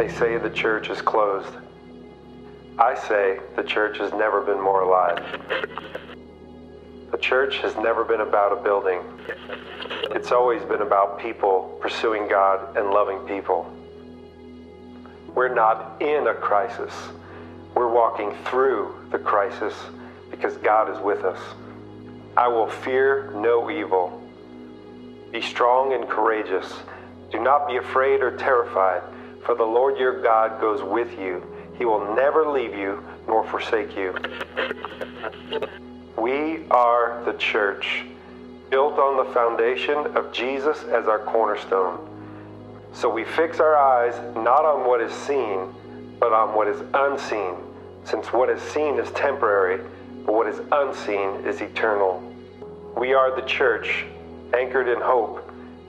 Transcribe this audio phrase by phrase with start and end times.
[0.00, 1.54] They say the church is closed.
[2.78, 5.22] I say the church has never been more alive.
[7.10, 9.02] The church has never been about a building.
[10.12, 13.70] It's always been about people pursuing God and loving people.
[15.34, 16.94] We're not in a crisis.
[17.74, 19.74] We're walking through the crisis
[20.30, 21.40] because God is with us.
[22.38, 24.26] I will fear no evil.
[25.30, 26.72] Be strong and courageous.
[27.30, 29.02] Do not be afraid or terrified,
[29.50, 31.42] for the Lord your God goes with you.
[31.76, 34.14] He will never leave you nor forsake you.
[36.16, 38.04] We are the church,
[38.70, 41.98] built on the foundation of Jesus as our cornerstone.
[42.92, 45.74] So we fix our eyes not on what is seen,
[46.20, 47.56] but on what is unseen,
[48.04, 49.84] since what is seen is temporary,
[50.26, 52.22] but what is unseen is eternal.
[52.96, 54.04] We are the church,
[54.56, 55.44] anchored in hope,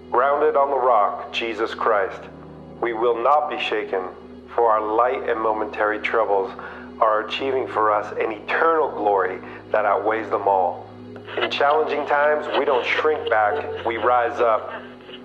[0.09, 2.23] grounded on the rock, Jesus Christ.
[2.81, 4.07] We will not be shaken,
[4.55, 6.51] for our light and momentary troubles
[6.99, 9.39] are achieving for us an eternal glory
[9.71, 10.89] that outweighs them all.
[11.37, 14.73] In challenging times, we don't shrink back, we rise up.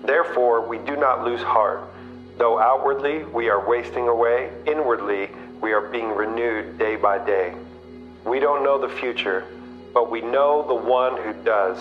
[0.03, 1.81] Therefore, we do not lose heart.
[2.37, 7.55] Though outwardly we are wasting away, inwardly we are being renewed day by day.
[8.23, 9.45] We don't know the future,
[9.93, 11.79] but we know the one who does.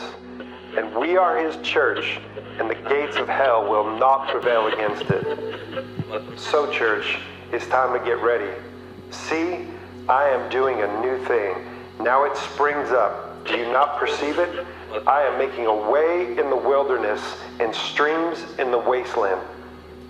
[0.76, 2.18] And we are his church,
[2.58, 6.38] and the gates of hell will not prevail against it.
[6.38, 7.18] So, church,
[7.50, 8.50] it's time to get ready.
[9.10, 9.66] See,
[10.08, 11.54] I am doing a new thing.
[12.00, 13.44] Now it springs up.
[13.46, 14.66] Do you not perceive it?
[15.06, 17.22] I am making a way in the wilderness
[17.58, 19.40] and streams in the wasteland.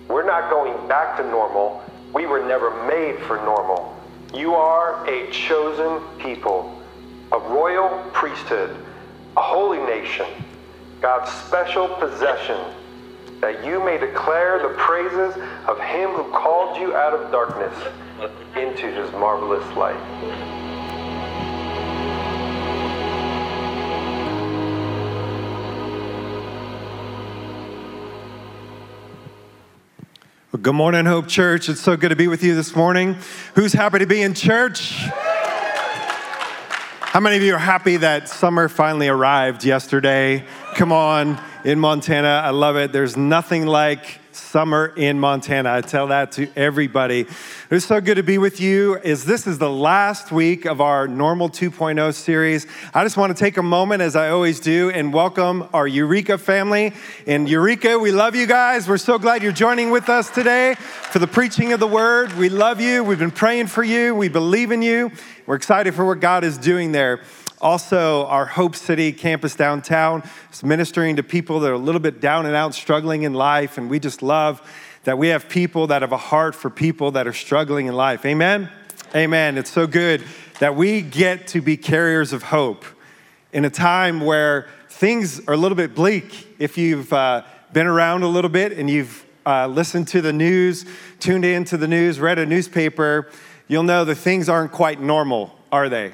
[0.07, 1.83] We're not going back to normal.
[2.13, 3.95] We were never made for normal.
[4.33, 6.81] You are a chosen people,
[7.31, 8.75] a royal priesthood,
[9.35, 10.25] a holy nation,
[11.01, 12.59] God's special possession,
[13.39, 15.35] that you may declare the praises
[15.67, 17.75] of him who called you out of darkness
[18.55, 19.95] into his marvelous light.
[30.59, 31.69] Good morning, Hope Church.
[31.69, 33.17] It's so good to be with you this morning.
[33.53, 35.07] Who's happy to be in church?
[37.17, 40.45] How many of you are happy that summer finally arrived yesterday?
[40.75, 42.43] Come on, in Montana.
[42.45, 42.91] I love it.
[42.91, 45.73] There's nothing like summer in Montana.
[45.73, 47.25] I tell that to everybody.
[47.69, 48.97] It's so good to be with you.
[48.97, 52.65] Is this is the last week of our Normal 2.0 series.
[52.93, 56.37] I just want to take a moment, as I always do, and welcome our Eureka
[56.37, 56.93] family.
[57.25, 58.87] In Eureka, we love you guys.
[58.87, 62.31] We're so glad you're joining with us today for the preaching of the word.
[62.33, 63.03] We love you.
[63.03, 64.15] We've been praying for you.
[64.15, 65.11] We believe in you.
[65.45, 67.21] We're excited for what God is doing there.
[67.59, 72.21] Also, our Hope City campus downtown is ministering to people that are a little bit
[72.21, 73.79] down and out, struggling in life.
[73.79, 74.61] And we just love
[75.05, 78.25] that we have people that have a heart for people that are struggling in life.
[78.25, 78.69] Amen?
[79.15, 79.57] Amen.
[79.57, 80.23] It's so good
[80.59, 82.85] that we get to be carriers of hope
[83.53, 86.55] in a time where things are a little bit bleak.
[86.59, 90.85] If you've uh, been around a little bit and you've uh, listened to the news,
[91.19, 93.31] tuned into the news, read a newspaper,
[93.67, 96.11] you'll know that things aren't quite normal, are they?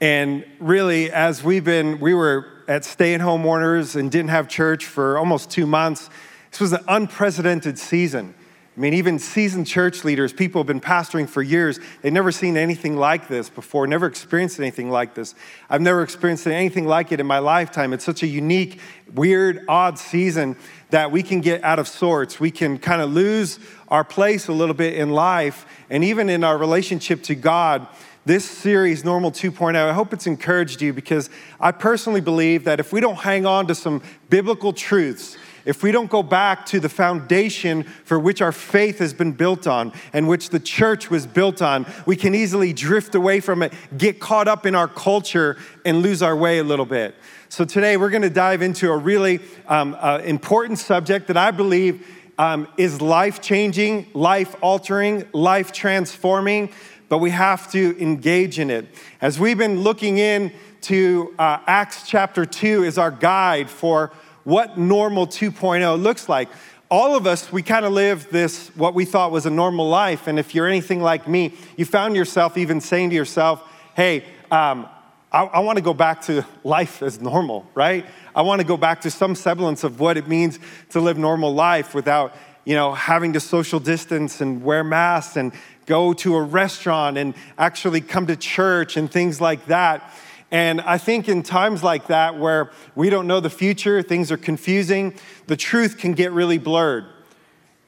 [0.00, 4.48] And really, as we've been, we were at stay at home orders and didn't have
[4.48, 6.08] church for almost two months.
[6.50, 8.34] This was an unprecedented season.
[8.76, 12.56] I mean, even seasoned church leaders, people have been pastoring for years, they've never seen
[12.56, 15.34] anything like this before, never experienced anything like this.
[15.68, 17.92] I've never experienced anything like it in my lifetime.
[17.92, 18.80] It's such a unique,
[19.12, 20.56] weird, odd season
[20.90, 22.40] that we can get out of sorts.
[22.40, 23.58] We can kind of lose
[23.88, 27.86] our place a little bit in life and even in our relationship to God
[28.26, 32.92] this series, Normal 2.0, I hope it's encouraged you because I personally believe that if
[32.92, 36.88] we don't hang on to some biblical truths, if we don't go back to the
[36.88, 41.62] foundation for which our faith has been built on and which the church was built
[41.62, 46.02] on, we can easily drift away from it, get caught up in our culture, and
[46.02, 47.14] lose our way a little bit.
[47.48, 51.50] So today we're going to dive into a really um, uh, important subject that I
[51.50, 52.06] believe
[52.38, 56.70] um, is life changing, life altering, life transforming
[57.10, 58.86] but we have to engage in it.
[59.20, 60.52] As we've been looking in
[60.82, 64.12] to uh, Acts chapter 2 is our guide for
[64.44, 66.48] what normal 2.0 looks like.
[66.88, 70.28] All of us, we kind of live this, what we thought was a normal life.
[70.28, 73.60] And if you're anything like me, you found yourself even saying to yourself,
[73.94, 74.88] hey, um,
[75.32, 78.06] I, I want to go back to life as normal, right?
[78.36, 80.60] I want to go back to some semblance of what it means
[80.90, 82.34] to live normal life without,
[82.64, 85.52] you know, having to social distance and wear masks and
[85.86, 90.12] go to a restaurant and actually come to church and things like that.
[90.52, 94.36] And I think in times like that, where we don't know the future, things are
[94.36, 95.14] confusing,
[95.46, 97.06] the truth can get really blurred.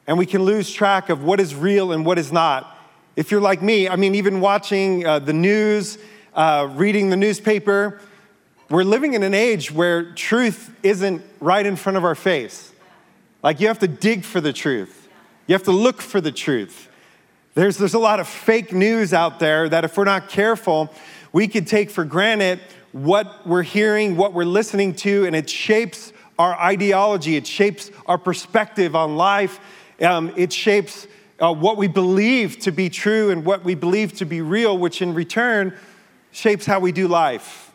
[0.07, 2.79] and we can lose track of what is real and what is not.
[3.15, 5.99] If you're like me, I mean, even watching uh, the news,
[6.35, 8.01] uh, reading the newspaper,
[8.69, 12.73] we're living in an age where truth isn't right in front of our face.
[13.43, 15.09] Like you have to dig for the truth,
[15.47, 16.89] you have to look for the truth.
[17.55, 20.93] There's, there's a lot of fake news out there that if we're not careful,
[21.33, 22.61] we could take for granted
[22.93, 28.17] what we're hearing, what we're listening to, and it shapes our ideology, it shapes our
[28.17, 29.61] perspective on life,
[30.01, 31.07] um, it shapes
[31.41, 35.03] uh, what we believe to be true and what we believe to be real, which
[35.03, 35.77] in return
[36.31, 37.71] shapes how we do life.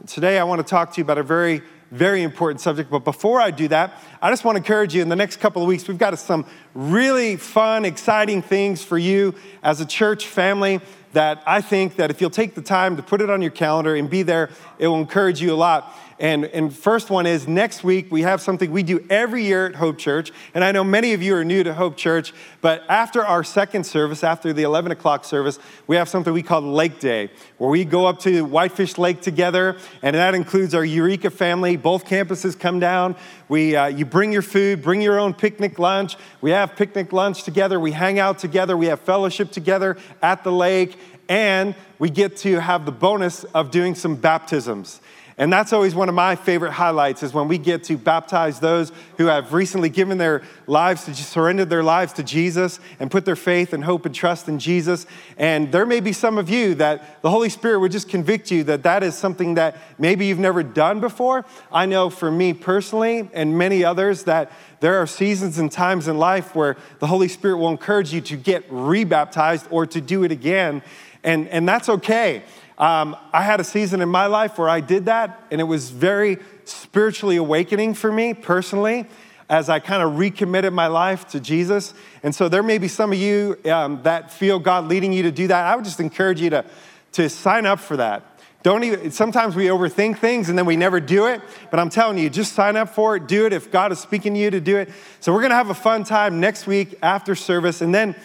[0.00, 2.90] And today, I want to talk to you about a very, very important subject.
[2.90, 5.62] But before I do that, I just want to encourage you in the next couple
[5.62, 10.80] of weeks, we've got some really fun, exciting things for you as a church family
[11.12, 13.94] that I think that if you'll take the time to put it on your calendar
[13.94, 14.48] and be there,
[14.78, 15.94] it will encourage you a lot.
[16.18, 19.74] And, and first one is next week we have something we do every year at
[19.74, 20.30] Hope Church.
[20.54, 23.84] And I know many of you are new to Hope Church, but after our second
[23.84, 27.84] service, after the 11 o'clock service, we have something we call Lake Day, where we
[27.84, 31.76] go up to Whitefish Lake together, and that includes our Eureka family.
[31.76, 33.16] Both campuses come down.
[33.48, 36.16] We, uh, you bring your food, bring your own picnic lunch.
[36.40, 37.78] We have picnic lunch together.
[37.80, 38.76] We hang out together.
[38.76, 40.98] We have fellowship together at the lake,
[41.28, 45.00] and we get to have the bonus of doing some baptisms.
[45.42, 48.92] And that's always one of my favorite highlights is when we get to baptize those
[49.18, 53.34] who have recently given their lives to surrendered their lives to Jesus and put their
[53.34, 55.04] faith and hope and trust in Jesus.
[55.36, 58.62] And there may be some of you that the Holy Spirit would just convict you
[58.62, 61.44] that that is something that maybe you've never done before.
[61.72, 66.18] I know for me personally and many others that there are seasons and times in
[66.18, 70.30] life where the Holy Spirit will encourage you to get rebaptized or to do it
[70.30, 70.82] again.
[71.24, 72.44] And, and that's okay.
[72.82, 75.90] Um, I had a season in my life where I did that, and it was
[75.90, 79.06] very spiritually awakening for me personally
[79.48, 81.94] as I kind of recommitted my life to Jesus.
[82.24, 85.30] And so there may be some of you um, that feel God leading you to
[85.30, 85.64] do that.
[85.64, 86.64] I would just encourage you to,
[87.12, 88.24] to sign up for that.
[88.64, 91.40] Don't even, sometimes we overthink things and then we never do it.
[91.70, 94.34] But I'm telling you, just sign up for it, do it if God is speaking
[94.34, 94.90] to you to do it.
[95.20, 97.80] So we're gonna have a fun time next week after service.
[97.80, 98.16] And then,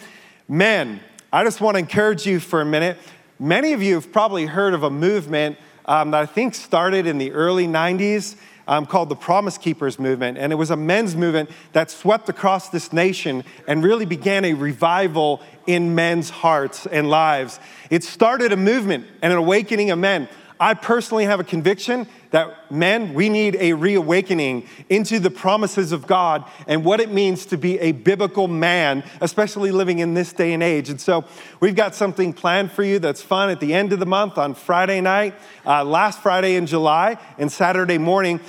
[0.48, 0.98] men,
[1.32, 2.98] I just wanna encourage you for a minute.
[3.40, 7.18] Many of you have probably heard of a movement um, that I think started in
[7.18, 8.34] the early 90s
[8.66, 10.38] um, called the Promise Keepers movement.
[10.38, 14.54] And it was a men's movement that swept across this nation and really began a
[14.54, 17.60] revival in men's hearts and lives.
[17.90, 20.28] It started a movement and an awakening of men.
[20.60, 26.06] I personally have a conviction that men, we need a reawakening into the promises of
[26.06, 30.52] God and what it means to be a biblical man, especially living in this day
[30.52, 30.90] and age.
[30.90, 31.24] And so
[31.60, 34.54] we've got something planned for you that's fun at the end of the month on
[34.54, 35.34] Friday night,
[35.64, 38.40] uh, last Friday in July, and Saturday morning.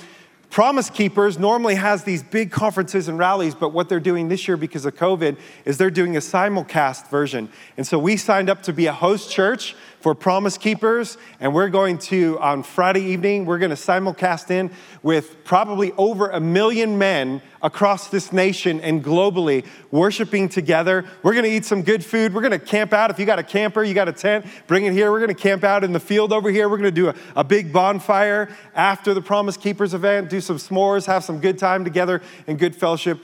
[0.50, 4.56] Promise Keepers normally has these big conferences and rallies, but what they're doing this year
[4.56, 7.48] because of COVID is they're doing a simulcast version.
[7.76, 11.68] And so we signed up to be a host church for Promise Keepers, and we're
[11.68, 14.70] going to, on Friday evening, we're going to simulcast in
[15.02, 21.04] with probably over a million men across this nation and globally worshiping together.
[21.22, 22.34] We're going to eat some good food.
[22.34, 23.10] We're going to camp out.
[23.10, 25.10] If you got a camper, you got a tent, bring it here.
[25.10, 26.70] We're going to camp out in the field over here.
[26.70, 30.56] We're going to do a, a big bonfire after the Promise Keepers event, do some
[30.56, 33.22] s'mores, have some good time together and good fellowship.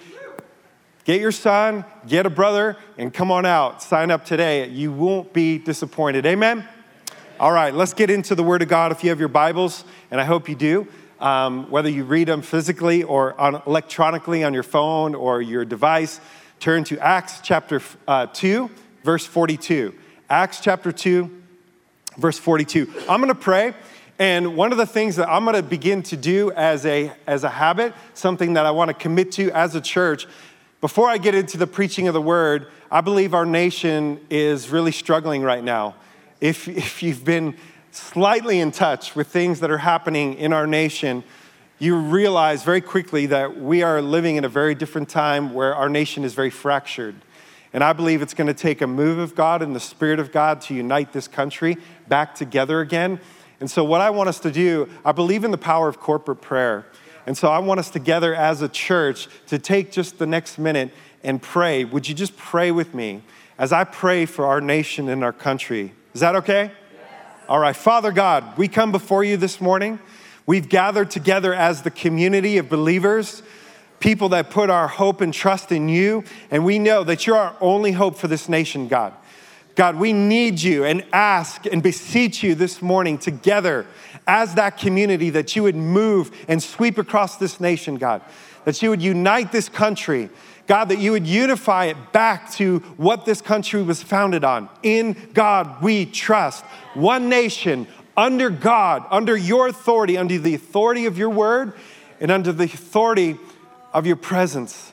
[1.05, 3.81] Get your son, get a brother, and come on out.
[3.81, 4.69] Sign up today.
[4.69, 6.27] You won't be disappointed.
[6.27, 6.69] Amen?
[7.39, 10.19] All right, let's get into the Word of God if you have your Bibles, and
[10.19, 10.89] I hope you do.
[11.21, 16.19] Um, whether you read them physically or on, electronically on your phone or your device,
[16.61, 18.71] turn to Acts chapter uh, 2,
[19.03, 19.95] verse 42.
[20.31, 21.31] Acts chapter 2,
[22.17, 22.91] verse 42.
[23.07, 23.75] I'm going to pray.
[24.19, 27.45] And one of the things that I'm going to begin to do as a, as
[27.45, 30.27] a habit, something that I want to commit to as a church,
[30.81, 34.93] before I get into the preaching of the word, I believe our nation is really
[34.93, 35.97] struggling right now.
[36.47, 37.57] If, if you've been
[37.91, 41.25] slightly in touch with things that are happening in our nation,
[41.81, 45.89] you realize very quickly that we are living in a very different time where our
[45.89, 47.17] nation is very fractured.
[47.73, 50.31] And I believe it's going to take a move of God and the Spirit of
[50.31, 53.19] God to unite this country back together again.
[53.59, 56.43] And so, what I want us to do, I believe in the power of corporate
[56.43, 56.87] prayer.
[57.27, 60.93] And so I want us together as a church to take just the next minute
[61.25, 61.85] and pray.
[61.85, 63.23] Would you just pray with me
[63.59, 65.93] as I pray for our nation and our country?
[66.17, 66.71] Is that okay?
[66.95, 67.03] Yes.
[67.47, 69.99] All right, Father God, we come before you this morning.
[70.47, 73.43] We've gathered together as the community of believers,
[74.01, 77.55] people that put our hope and trust in you, and we know that you're our
[77.61, 79.13] only hope for this nation, God.
[79.75, 83.85] God, we need you and ask and beseech you this morning together
[84.27, 88.23] as that community that you would move and sweep across this nation, God,
[88.65, 90.31] that you would unite this country.
[90.67, 94.69] God, that you would unify it back to what this country was founded on.
[94.83, 96.65] In God we trust.
[96.95, 101.73] One nation, under God, under your authority, under the authority of your word,
[102.21, 103.37] and under the authority
[103.93, 104.93] of your presence.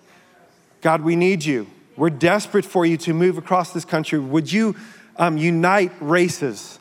[0.82, 1.68] God, we need you.
[1.96, 4.20] We're desperate for you to move across this country.
[4.20, 4.76] Would you
[5.18, 6.80] um, unite races?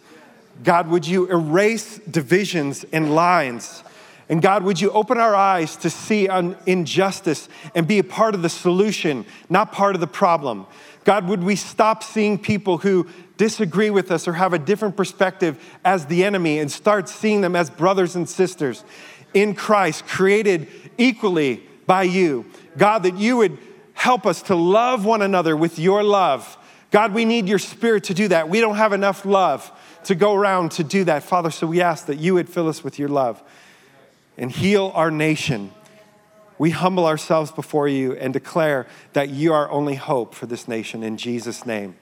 [0.64, 3.84] God, would you erase divisions and lines?
[4.28, 6.28] And God, would you open our eyes to see
[6.66, 10.66] injustice and be a part of the solution, not part of the problem?
[11.04, 15.58] God, would we stop seeing people who disagree with us or have a different perspective
[15.84, 18.84] as the enemy and start seeing them as brothers and sisters
[19.34, 22.46] in Christ, created equally by you?
[22.78, 23.58] God, that you would
[23.94, 26.56] help us to love one another with your love.
[26.90, 28.48] God, we need your spirit to do that.
[28.48, 29.70] We don't have enough love
[30.04, 31.50] to go around to do that, Father.
[31.50, 33.42] So we ask that you would fill us with your love
[34.36, 35.72] and heal our nation.
[36.58, 41.02] We humble ourselves before you and declare that you are only hope for this nation
[41.02, 41.96] in Jesus' name.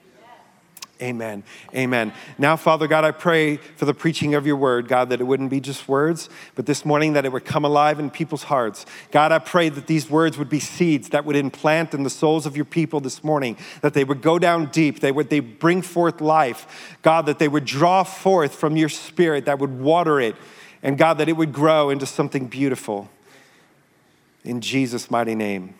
[1.01, 1.43] Amen.
[1.73, 2.13] Amen.
[2.37, 5.49] Now, Father God, I pray for the preaching of your word, God, that it wouldn't
[5.49, 8.85] be just words, but this morning that it would come alive in people's hearts.
[9.09, 12.45] God, I pray that these words would be seeds that would implant in the souls
[12.45, 15.81] of your people this morning, that they would go down deep, they would they bring
[15.81, 16.95] forth life.
[17.01, 20.35] God, that they would draw forth from your spirit, that would water it,
[20.83, 23.09] and God, that it would grow into something beautiful.
[24.43, 25.75] In Jesus' mighty name.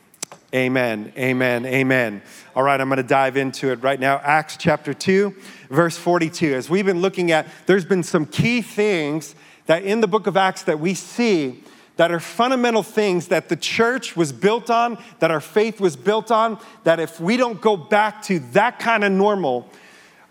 [0.54, 2.22] Amen, amen, amen.
[2.56, 4.18] All right, I'm going to dive into it right now.
[4.18, 5.34] Acts chapter 2,
[5.70, 6.54] verse 42.
[6.54, 9.34] As we've been looking at, there's been some key things
[9.68, 11.64] that in the book of Acts that we see
[11.96, 16.32] that are fundamental things that the church was built on, that our faith was built
[16.32, 19.70] on, that if we don't go back to that kind of normal,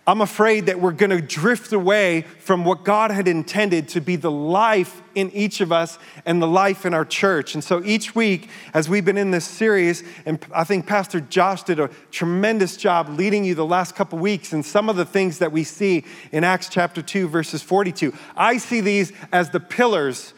[0.06, 4.16] I'm afraid that we're going to drift away from what God had intended to be
[4.16, 7.54] the life in each of us and the life in our church.
[7.54, 11.64] And so each week, as we've been in this series, and I think Pastor Josh
[11.64, 15.38] did a tremendous job leading you the last couple weeks, and some of the things
[15.38, 20.32] that we see in Acts chapter 2, verses 42, I see these as the pillars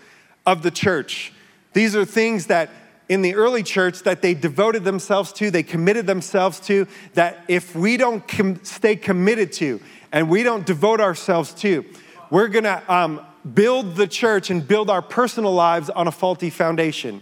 [0.44, 1.32] of the church.
[1.72, 2.68] These are things that
[3.12, 7.76] in the early church that they devoted themselves to, they committed themselves to, that if
[7.76, 9.78] we don't com- stay committed to
[10.12, 11.84] and we don't devote ourselves to,
[12.30, 13.20] we're gonna um,
[13.52, 17.20] build the church and build our personal lives on a faulty foundation.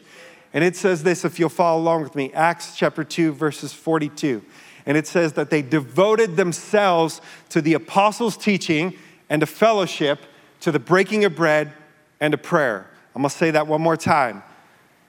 [0.52, 4.44] And it says this, if you'll follow along with me, Acts chapter 2, verses 42.
[4.86, 8.96] And it says that they devoted themselves to the apostles' teaching
[9.28, 10.20] and to fellowship,
[10.60, 11.72] to the breaking of bread
[12.20, 12.88] and to prayer.
[13.16, 14.44] I'm gonna say that one more time.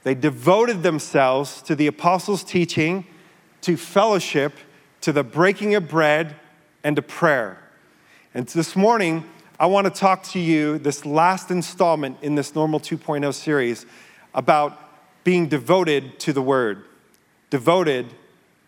[0.03, 3.05] They devoted themselves to the apostles' teaching,
[3.61, 4.53] to fellowship,
[5.01, 6.35] to the breaking of bread,
[6.83, 7.59] and to prayer.
[8.33, 9.25] And this morning,
[9.59, 13.85] I want to talk to you, this last installment in this Normal 2.0 series,
[14.33, 14.79] about
[15.23, 16.83] being devoted to the Word.
[17.51, 18.07] Devoted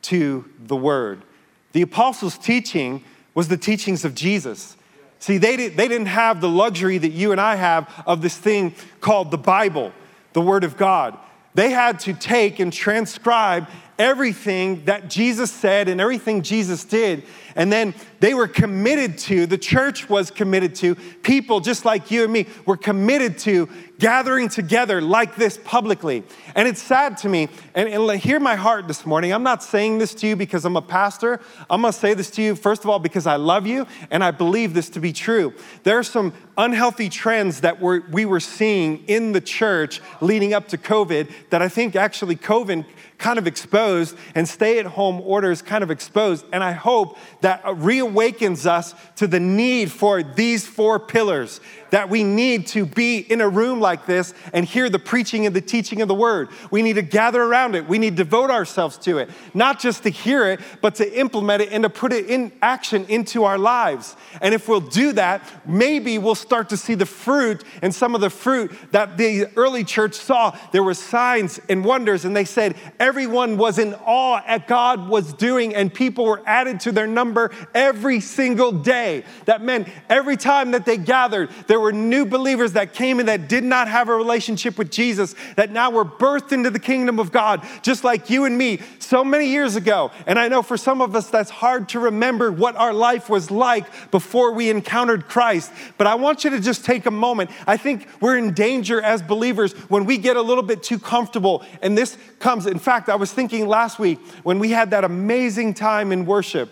[0.03, 1.23] to the Word.
[1.71, 4.77] The apostles' teaching was the teachings of Jesus.
[5.17, 8.37] See, they, did, they didn't have the luxury that you and I have of this
[8.37, 9.93] thing called the Bible
[10.33, 11.17] the Word of God.
[11.55, 17.23] They had to take and transcribe everything that Jesus said and everything Jesus did.
[17.55, 22.23] And then they were committed to, the church was committed to, people just like you
[22.23, 23.69] and me were committed to
[23.99, 26.23] gathering together like this publicly.
[26.55, 29.31] And it's sad to me, and, and hear my heart this morning.
[29.31, 31.39] I'm not saying this to you because I'm a pastor.
[31.69, 34.31] I'm gonna say this to you, first of all, because I love you and I
[34.31, 35.53] believe this to be true.
[35.83, 40.67] There are some unhealthy trends that we're, we were seeing in the church leading up
[40.69, 42.85] to COVID that I think actually COVID
[43.23, 46.45] kind of exposed and stay at home orders kind of exposed.
[46.51, 51.61] And I hope that reawakens us to the need for these four pillars
[51.93, 55.55] that we need to be in a room like this and hear the preaching and
[55.55, 56.49] the teaching of the word.
[56.71, 57.87] We need to gather around it.
[57.87, 61.61] We need to devote ourselves to it, not just to hear it, but to implement
[61.61, 64.15] it and to put it in action into our lives.
[64.41, 68.21] And if we'll do that, maybe we'll start to see the fruit and some of
[68.21, 70.57] the fruit that the early church saw.
[70.71, 75.31] There were signs and wonders, and they said everyone was in awe at God was
[75.31, 79.25] doing, and people were added to their number every single day.
[79.45, 83.47] That meant every time that they gathered, there were new believers that came in that
[83.47, 87.31] did not have a relationship with Jesus, that now were birthed into the kingdom of
[87.31, 90.11] God, just like you and me so many years ago.
[90.25, 93.51] And I know for some of us that's hard to remember what our life was
[93.51, 95.71] like before we encountered Christ.
[95.97, 97.51] But I want you to just take a moment.
[97.67, 101.63] I think we're in danger as believers when we get a little bit too comfortable.
[101.81, 105.73] And this comes, in fact, I was thinking last week when we had that amazing
[105.73, 106.71] time in worship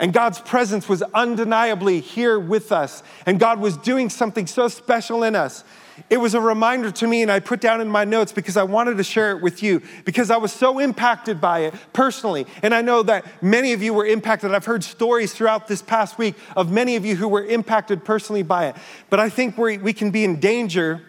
[0.00, 3.02] and God's presence was undeniably here with us.
[3.26, 5.62] And God was doing something so special in us.
[6.08, 8.62] it was a reminder to me, and I put down in my notes because I
[8.62, 12.46] wanted to share it with you because I was so impacted by it personally.
[12.62, 14.54] And I know that many of you were impacted.
[14.54, 18.42] I've heard stories throughout this past week of many of you who were impacted personally
[18.42, 18.76] by it.
[19.10, 21.02] But I think we we can be in danger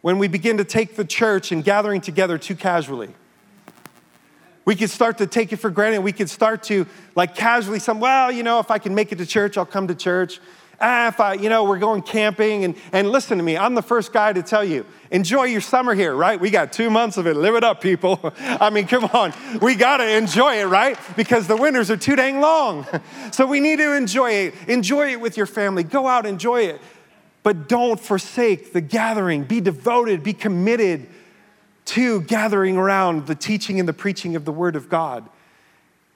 [0.00, 3.14] when we begin to take the church and gathering together too casually.
[4.64, 6.00] We could start to take it for granted.
[6.00, 9.18] We could start to like casually some, well, you know, if I can make it
[9.18, 10.40] to church, I'll come to church.
[10.80, 13.82] Ah, if I, you know, we're going camping and, and listen to me, I'm the
[13.82, 16.40] first guy to tell you, enjoy your summer here, right?
[16.40, 17.36] We got two months of it.
[17.36, 18.18] Live it up, people.
[18.38, 19.32] I mean, come on.
[19.60, 20.98] We got to enjoy it, right?
[21.16, 22.86] Because the winters are too dang long.
[23.32, 24.54] So we need to enjoy it.
[24.68, 25.82] Enjoy it with your family.
[25.82, 26.80] Go out, enjoy it.
[27.42, 29.42] But don't forsake the gathering.
[29.42, 31.08] Be devoted, be committed
[31.86, 35.28] to gathering around the teaching and the preaching of the Word of God.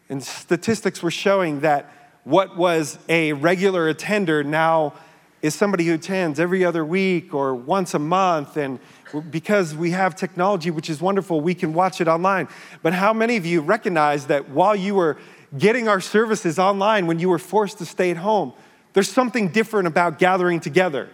[0.09, 1.93] And statistics were showing that
[2.25, 4.95] what was a regular attender now
[5.41, 8.57] is somebody who attends every other week or once a month.
[8.57, 8.81] And
[9.31, 12.49] because we have technology, which is wonderful, we can watch it online.
[12.83, 15.17] But how many of you recognize that while you were
[15.57, 18.53] getting our services online, when you were forced to stay at home,
[18.95, 21.09] there's something different about gathering together,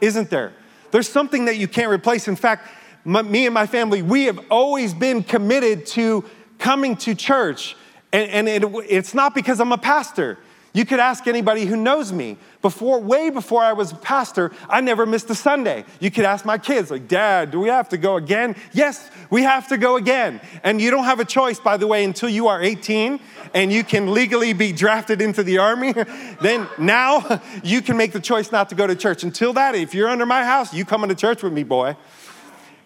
[0.00, 0.52] isn't there?
[0.90, 2.28] There's something that you can't replace.
[2.28, 2.68] In fact,
[3.04, 6.24] my, me and my family, we have always been committed to
[6.58, 7.76] coming to church.
[8.12, 10.38] And, and it, it's not because I'm a pastor.
[10.72, 12.36] You could ask anybody who knows me.
[12.62, 15.84] Before, way before I was a pastor, I never missed a Sunday.
[15.98, 18.54] You could ask my kids, like, Dad, do we have to go again?
[18.72, 20.40] Yes, we have to go again.
[20.62, 23.18] And you don't have a choice, by the way, until you are 18
[23.54, 25.92] and you can legally be drafted into the army.
[26.40, 29.24] then now you can make the choice not to go to church.
[29.24, 31.96] Until that, if you're under my house, you come into church with me, boy.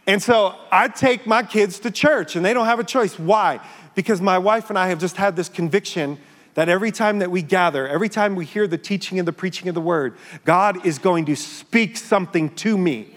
[0.06, 3.18] And so I take my kids to church and they don't have a choice.
[3.18, 3.61] Why?
[3.94, 6.18] Because my wife and I have just had this conviction
[6.54, 9.68] that every time that we gather, every time we hear the teaching and the preaching
[9.68, 13.16] of the word, God is going to speak something to me.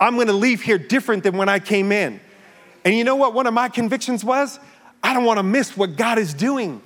[0.00, 2.20] I'm going to leave here different than when I came in.
[2.84, 4.58] And you know what one of my convictions was?
[5.02, 6.82] I don't want to miss what God is doing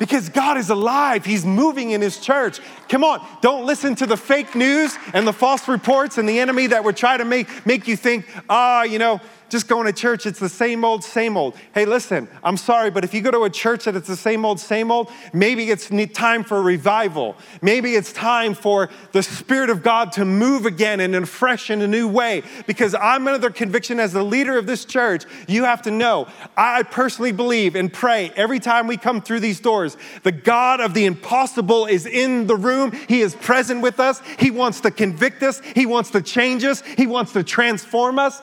[0.00, 1.24] because God is alive.
[1.24, 2.58] He's moving in His church.
[2.88, 6.66] Come on, don't listen to the fake news and the false reports and the enemy
[6.68, 9.20] that would try to make, make you think, ah, oh, you know,
[9.50, 11.56] just going to church, it's the same old, same old.
[11.74, 14.44] Hey, listen, I'm sorry, but if you go to a church that it's the same
[14.44, 17.36] old, same old, maybe it's time for revival.
[17.60, 21.68] Maybe it's time for the Spirit of God to move again and in a fresh
[21.68, 22.42] and a new way.
[22.66, 26.84] Because I'm under conviction as the leader of this church, you have to know, I
[26.84, 31.06] personally believe and pray every time we come through these doors, the God of the
[31.06, 32.92] impossible is in the room.
[33.08, 34.22] He is present with us.
[34.38, 35.60] He wants to convict us.
[35.74, 36.82] He wants to change us.
[36.82, 38.40] He wants to transform us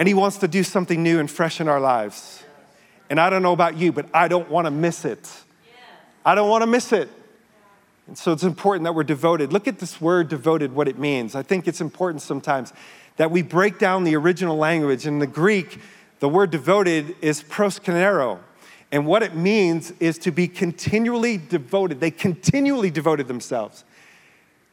[0.00, 2.42] and He wants to do something new and fresh in our lives.
[3.10, 5.30] And I don't know about you, but I don't want to miss it.
[6.24, 7.10] I don't want to miss it.
[8.06, 9.52] And so it's important that we're devoted.
[9.52, 11.34] Look at this word devoted, what it means.
[11.34, 12.72] I think it's important sometimes
[13.18, 15.06] that we break down the original language.
[15.06, 15.78] In the Greek,
[16.20, 18.38] the word devoted is proskuneo.
[18.90, 22.00] And what it means is to be continually devoted.
[22.00, 23.84] They continually devoted themselves.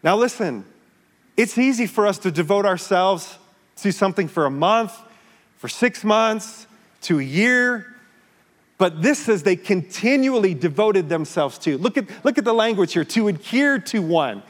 [0.02, 0.64] Now, listen,
[1.36, 3.38] it's easy for us to devote ourselves
[3.78, 4.98] to something for a month,
[5.58, 6.68] for six months
[7.02, 7.94] to a year.
[8.78, 11.78] But this says they continually devoted themselves to.
[11.78, 14.44] Look at, look at the language here to adhere to one.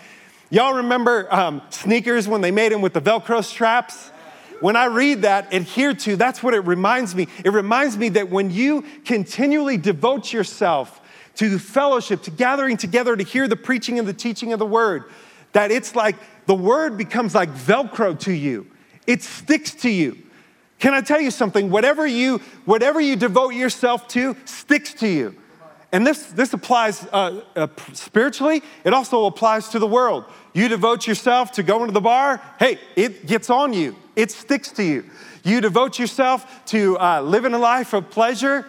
[0.49, 4.11] Y'all remember um, sneakers when they made them with the Velcro straps?
[4.59, 7.27] When I read that, adhere to, that's what it reminds me.
[7.45, 10.99] It reminds me that when you continually devote yourself
[11.35, 15.03] to fellowship, to gathering together to hear the preaching and the teaching of the word,
[15.51, 16.15] that it's like
[16.47, 18.67] the word becomes like Velcro to you,
[19.05, 20.17] it sticks to you.
[20.79, 21.69] Can I tell you something?
[21.69, 25.35] Whatever you, whatever you devote yourself to sticks to you.
[25.91, 30.25] And this, this applies uh, uh, spiritually, it also applies to the world.
[30.53, 34.71] You devote yourself to going to the bar, hey, it gets on you, it sticks
[34.73, 35.05] to you.
[35.43, 38.65] You devote yourself to uh, living a life of pleasure,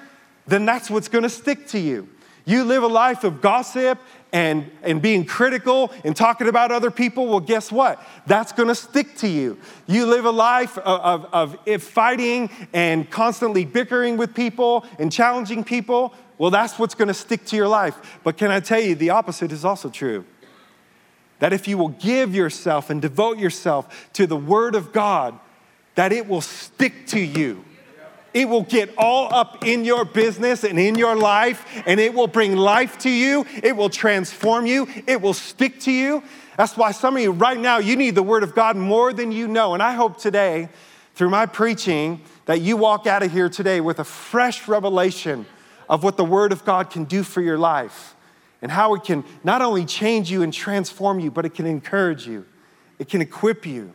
[0.46, 2.08] then that's what's gonna stick to you.
[2.44, 3.98] You live a life of gossip
[4.32, 8.02] and, and being critical and talking about other people, well, guess what?
[8.26, 9.58] That's gonna stick to you.
[9.86, 15.64] You live a life of, of, of fighting and constantly bickering with people and challenging
[15.64, 18.20] people, well, that's what's gonna stick to your life.
[18.22, 20.24] But can I tell you, the opposite is also true.
[21.38, 25.38] That if you will give yourself and devote yourself to the Word of God,
[25.94, 27.64] that it will stick to you.
[28.38, 32.28] It will get all up in your business and in your life, and it will
[32.28, 33.44] bring life to you.
[33.64, 34.86] It will transform you.
[35.08, 36.22] It will stick to you.
[36.56, 39.32] That's why some of you right now, you need the Word of God more than
[39.32, 39.74] you know.
[39.74, 40.68] And I hope today,
[41.16, 45.44] through my preaching, that you walk out of here today with a fresh revelation
[45.88, 48.14] of what the Word of God can do for your life
[48.62, 52.24] and how it can not only change you and transform you, but it can encourage
[52.28, 52.46] you,
[53.00, 53.92] it can equip you,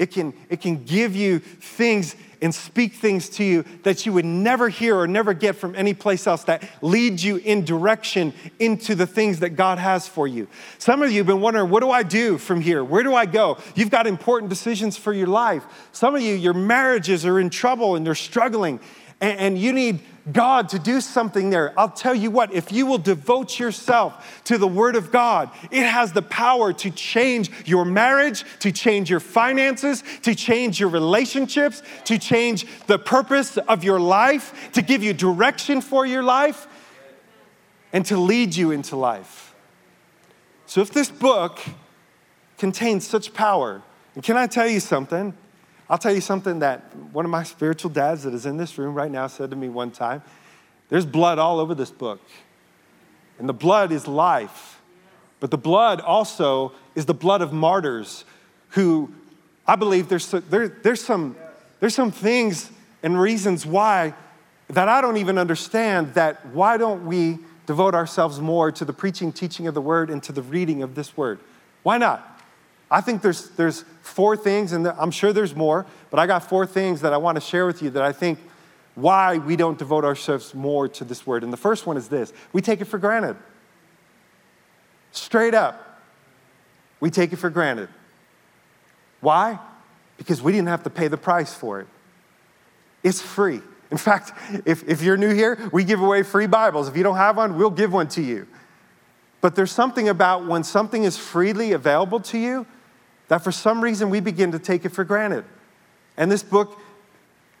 [0.00, 4.24] It can, it can give you things and speak things to you that you would
[4.24, 8.94] never hear or never get from any place else that lead you in direction into
[8.94, 10.48] the things that God has for you.
[10.78, 12.82] Some of you have been wondering, what do I do from here?
[12.82, 13.58] Where do I go?
[13.74, 15.64] You've got important decisions for your life.
[15.92, 18.80] Some of you, your marriages are in trouble and they're struggling,
[19.20, 20.00] and, and you need
[20.32, 21.72] God to do something there.
[21.78, 25.84] I'll tell you what, if you will devote yourself to the Word of God, it
[25.84, 31.82] has the power to change your marriage, to change your finances, to change your relationships,
[32.04, 36.66] to change the purpose of your life, to give you direction for your life,
[37.92, 39.54] and to lead you into life.
[40.66, 41.60] So if this book
[42.58, 43.82] contains such power,
[44.14, 45.34] and can I tell you something?
[45.90, 48.94] I'll tell you something that one of my spiritual dads that is in this room
[48.94, 50.22] right now said to me one time.
[50.88, 52.20] There's blood all over this book.
[53.40, 54.80] And the blood is life.
[55.40, 58.24] But the blood also is the blood of martyrs
[58.70, 59.12] who
[59.66, 61.34] I believe there's, there, there's, some,
[61.80, 62.70] there's some things
[63.02, 64.14] and reasons why
[64.68, 69.32] that I don't even understand that why don't we devote ourselves more to the preaching,
[69.32, 71.40] teaching of the word and to the reading of this word?
[71.82, 72.29] Why not?
[72.90, 76.66] I think there's, there's four things, and I'm sure there's more, but I got four
[76.66, 78.38] things that I want to share with you that I think
[78.96, 81.44] why we don't devote ourselves more to this word.
[81.44, 83.36] And the first one is this we take it for granted.
[85.12, 86.00] Straight up,
[86.98, 87.88] we take it for granted.
[89.20, 89.58] Why?
[90.16, 91.86] Because we didn't have to pay the price for it.
[93.02, 93.60] It's free.
[93.90, 94.32] In fact,
[94.66, 96.88] if, if you're new here, we give away free Bibles.
[96.88, 98.46] If you don't have one, we'll give one to you.
[99.40, 102.66] But there's something about when something is freely available to you,
[103.30, 105.44] that for some reason we begin to take it for granted.
[106.16, 106.80] And this book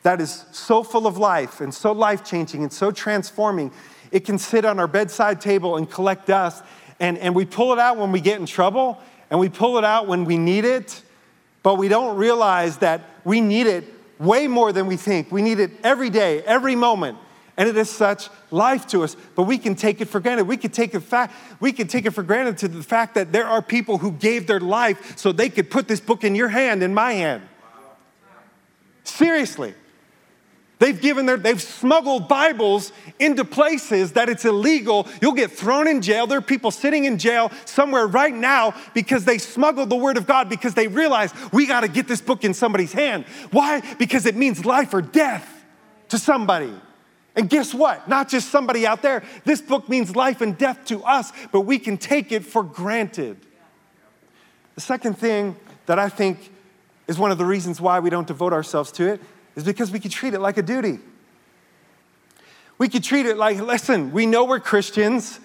[0.02, 3.70] that is so full of life and so life changing and so transforming,
[4.10, 6.64] it can sit on our bedside table and collect dust.
[6.98, 9.84] And, and we pull it out when we get in trouble, and we pull it
[9.84, 11.02] out when we need it,
[11.62, 13.84] but we don't realize that we need it
[14.18, 15.30] way more than we think.
[15.30, 17.16] We need it every day, every moment
[17.56, 20.44] and it is such life to us but we can take it for granted.
[20.44, 23.32] We can take it fact we can take it for granted to the fact that
[23.32, 26.48] there are people who gave their life so they could put this book in your
[26.48, 27.42] hand in my hand.
[29.04, 29.74] Seriously.
[30.80, 35.06] They've given their they've smuggled bibles into places that it's illegal.
[35.20, 36.26] You'll get thrown in jail.
[36.26, 40.26] There are people sitting in jail somewhere right now because they smuggled the word of
[40.26, 43.26] god because they realize we got to get this book in somebody's hand.
[43.50, 43.82] Why?
[43.98, 45.46] Because it means life or death
[46.08, 46.72] to somebody
[47.36, 48.08] and guess what?
[48.08, 49.22] Not just somebody out there.
[49.44, 53.36] This book means life and death to us, but we can take it for granted.
[54.74, 56.52] The second thing that I think
[57.06, 59.20] is one of the reasons why we don't devote ourselves to it
[59.56, 60.98] is because we could treat it like a duty.
[62.78, 65.38] We could treat it like, listen, we know we're Christians.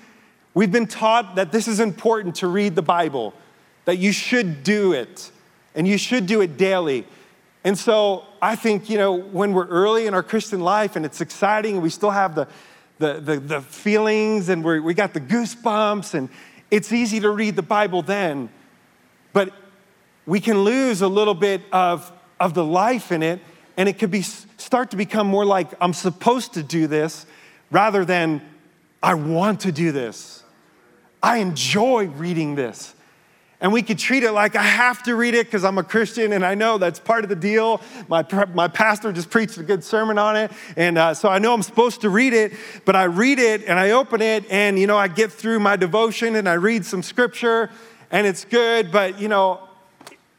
[0.53, 3.33] We've been taught that this is important to read the Bible,
[3.83, 5.31] that you should do it,
[5.75, 7.05] and you should do it daily.
[7.63, 11.19] And so I think, you know, when we're early in our Christian life and it's
[11.19, 12.47] exciting and we still have the,
[12.99, 16.29] the, the, the feelings and we we got the goosebumps and
[16.69, 18.49] it's easy to read the Bible then,
[19.33, 19.51] but
[20.27, 23.39] we can lose a little bit of, of the life in it
[23.77, 27.25] and it could be, start to become more like I'm supposed to do this
[27.71, 28.41] rather than
[29.01, 30.43] I want to do this.
[31.23, 32.94] I enjoy reading this.
[33.61, 36.33] And we could treat it like I have to read it because I'm a Christian
[36.33, 37.81] and I know that's part of the deal.
[38.09, 40.51] My, my pastor just preached a good sermon on it.
[40.75, 42.51] And uh, so I know I'm supposed to read it,
[42.83, 45.77] but I read it and I open it and, you know, I get through my
[45.77, 47.69] devotion and I read some scripture
[48.11, 49.61] and it's good, but, you know,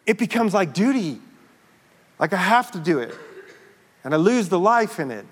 [0.04, 1.18] it becomes like duty.
[2.18, 3.14] Like I have to do it.
[4.04, 5.26] And I lose the life in it.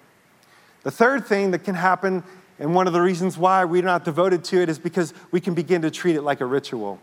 [0.82, 2.24] The third thing that can happen,
[2.58, 5.54] and one of the reasons why we're not devoted to it, is because we can
[5.54, 6.98] begin to treat it like a ritual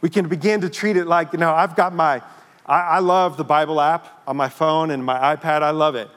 [0.00, 2.22] we can begin to treat it like, you know, I've got my,
[2.66, 6.08] I, I love the Bible app on my phone and my iPad, I love it.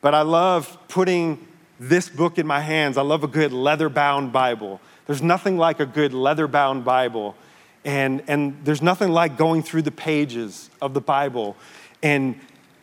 [0.00, 1.46] But I love putting
[1.80, 2.96] this book in my hands.
[2.96, 4.80] I love a good leather bound Bible.
[5.06, 7.34] There's nothing like a good leather bound Bible.
[7.84, 11.56] And, and there's nothing like going through the pages of the Bible
[12.02, 12.38] and,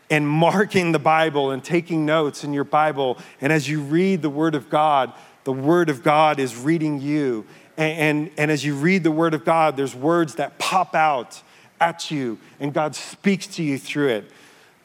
[0.10, 3.18] and marking the Bible and taking notes in your Bible.
[3.42, 7.46] And as you read the Word of God, the Word of God is reading you.
[7.78, 11.42] And, and, and as you read the Word of God, there's words that pop out
[11.80, 14.32] at you, and God speaks to you through it.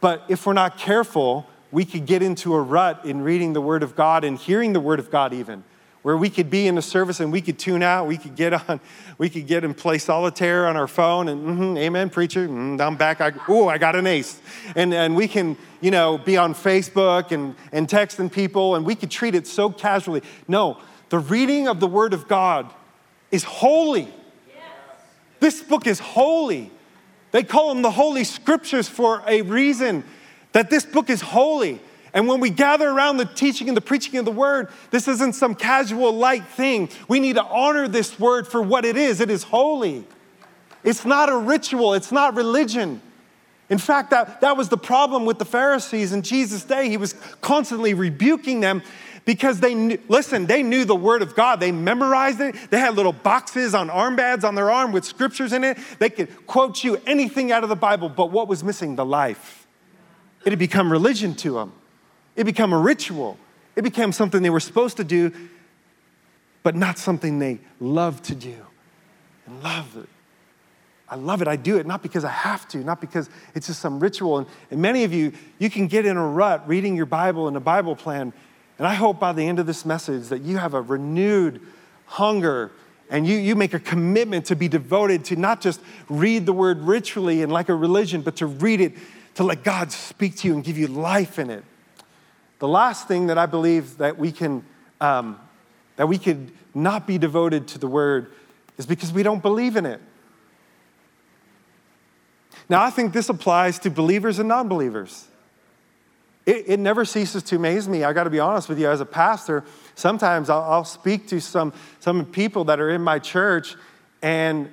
[0.01, 3.83] But if we're not careful, we could get into a rut in reading the Word
[3.83, 5.64] of God and hearing the Word of God, even
[6.03, 8.55] where we could be in a service and we could tune out, we could get
[8.55, 8.81] on,
[9.18, 12.96] we could get and play solitaire on our phone and mm-hmm, amen, preacher, mm, I'm
[12.96, 13.20] back.
[13.20, 14.40] I, oh, I got an ace.
[14.77, 18.94] And, and we can, you know, be on Facebook and, and texting people and we
[18.94, 20.22] could treat it so casually.
[20.46, 22.73] No, the reading of the Word of God
[23.31, 24.09] is holy.
[25.40, 26.71] This book is holy.
[27.31, 30.05] They call them the Holy Scriptures for a reason,
[30.53, 31.81] that this book is holy.
[32.14, 35.35] And when we gather around the teaching and the preaching of the word, this isn't
[35.35, 36.88] some casual, light thing.
[37.07, 40.05] We need to honor this word for what it is it is holy.
[40.85, 43.03] It's not a ritual, it's not religion.
[43.68, 46.88] In fact, that, that was the problem with the Pharisees in Jesus' day.
[46.88, 48.83] He was constantly rebuking them
[49.29, 51.61] because they knew, listen, they knew the word of God.
[51.61, 52.57] They memorized it.
[52.71, 55.77] They had little boxes on armbands on their arm with scriptures in it.
[55.99, 58.97] They could quote you anything out of the Bible, but what was missing?
[58.97, 59.67] The life.
[60.47, 61.75] It had become religion to them.
[62.37, 63.37] It became a ritual.
[63.77, 65.31] It became something they were supposed to do,
[66.62, 68.57] but not something they loved to do.
[69.47, 70.09] And love it.
[71.07, 71.49] I love it.
[71.49, 74.38] I do it not because I have to, not because it's just some ritual.
[74.38, 77.59] And, and many of you, you can get in a rut reading your Bible and
[77.59, 78.33] a Bible plan
[78.79, 81.61] and I hope by the end of this message that you have a renewed
[82.07, 82.71] hunger
[83.11, 86.83] and you, you make a commitment to be devoted to not just read the word
[86.83, 88.93] ritually and like a religion, but to read it,
[89.35, 91.64] to let God speak to you and give you life in it.
[92.59, 94.64] The last thing that I believe that we can,
[95.01, 95.38] um,
[95.97, 98.31] that we could not be devoted to the word
[98.77, 100.01] is because we don't believe in it.
[102.69, 105.28] Now, I think this applies to believers and non believers.
[106.49, 108.05] It, it never ceases to amaze me.
[108.05, 111.43] I got to be honest with you, as a pastor, sometimes I'll, I'll speak to
[111.43, 113.77] some, some people that are in my church
[114.23, 114.71] and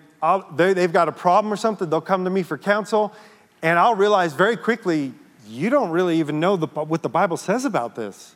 [0.53, 1.89] they, they've got a problem or something.
[1.89, 3.13] They'll come to me for counsel,
[3.61, 5.13] and I'll realize very quickly,
[5.47, 8.35] you don't really even know the, what the Bible says about this.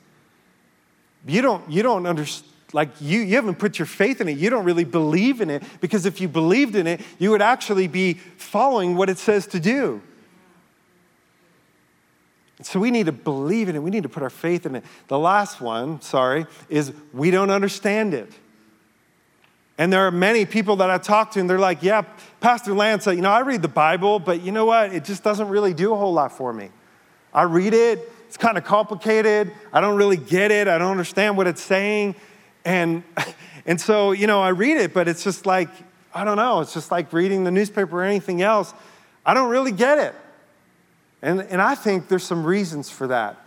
[1.25, 4.38] You don't, you don't understand like you, you haven't put your faith in it.
[4.38, 7.88] You don't really believe in it because if you believed in it, you would actually
[7.88, 10.04] be following what it says to do.
[12.61, 13.79] So we need to believe in it.
[13.79, 14.83] We need to put our faith in it.
[15.07, 18.31] The last one, sorry, is we don't understand it.
[19.77, 22.01] And there are many people that I talk to, and they're like, Yeah,
[22.41, 24.93] Pastor Lance, uh, you know, I read the Bible, but you know what?
[24.93, 26.69] It just doesn't really do a whole lot for me.
[27.33, 29.51] I read it, it's kind of complicated.
[29.71, 30.67] I don't really get it.
[30.67, 32.15] I don't understand what it's saying.
[32.65, 33.03] And,
[33.65, 35.69] and so, you know, I read it, but it's just like,
[36.13, 38.73] I don't know, it's just like reading the newspaper or anything else.
[39.25, 40.13] I don't really get it.
[41.21, 43.38] And, and I think there's some reasons for that.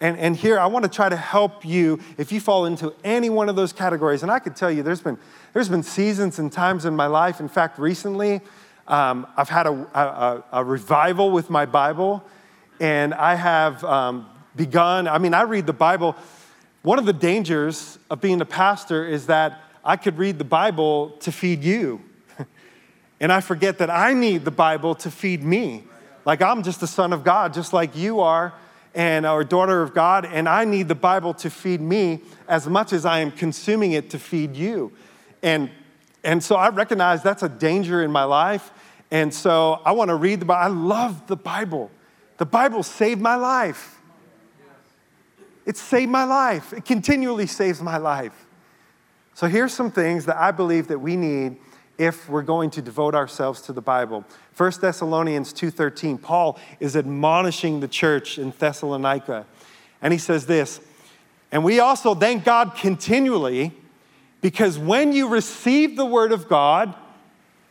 [0.00, 3.30] And, and here, I want to try to help you if you fall into any
[3.30, 4.22] one of those categories.
[4.22, 5.16] And I could tell you, there's been,
[5.52, 7.40] there's been seasons and times in my life.
[7.40, 8.40] In fact, recently,
[8.86, 12.22] um, I've had a, a, a, revival with my Bible,
[12.80, 15.08] and I have um, begun.
[15.08, 16.16] I mean, I read the Bible.
[16.82, 21.10] One of the dangers of being a pastor is that I could read the Bible
[21.20, 22.02] to feed you.
[23.20, 25.84] and I forget that I need the Bible to feed me.
[26.24, 28.54] Like I'm just the son of God, just like you are,
[28.94, 32.92] and or daughter of God, and I need the Bible to feed me as much
[32.92, 34.92] as I am consuming it to feed you.
[35.42, 35.70] And
[36.22, 38.70] and so I recognize that's a danger in my life.
[39.10, 40.62] And so I want to read the Bible.
[40.62, 41.90] I love the Bible.
[42.38, 44.00] The Bible saved my life.
[45.66, 46.72] It saved my life.
[46.72, 48.46] It continually saves my life.
[49.34, 51.56] So here's some things that I believe that we need
[51.98, 54.24] if we're going to devote ourselves to the Bible.
[54.56, 59.46] 1 Thessalonians 2:13, Paul is admonishing the church in Thessalonica.
[60.02, 60.80] And he says this,
[61.50, 63.72] and we also thank God continually
[64.40, 66.94] because when you received the word of God,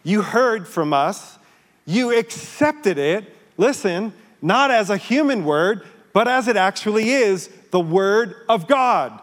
[0.04, 1.38] you heard from us,
[1.86, 7.80] you accepted it, listen, not as a human word, but as it actually is, the
[7.80, 9.20] word of God,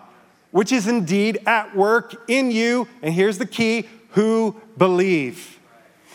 [0.50, 5.58] which is indeed at work in you, and here's the key, who believe.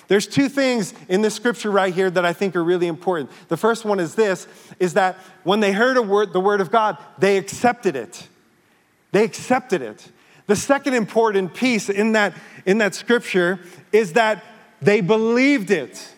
[0.07, 3.31] There's two things in this scripture right here that I think are really important.
[3.47, 4.47] The first one is this
[4.79, 8.27] is that when they heard word, the word of God, they accepted it.
[9.11, 10.11] They accepted it.
[10.47, 13.59] The second important piece in that, in that scripture
[13.91, 14.43] is that
[14.81, 16.11] they believed it.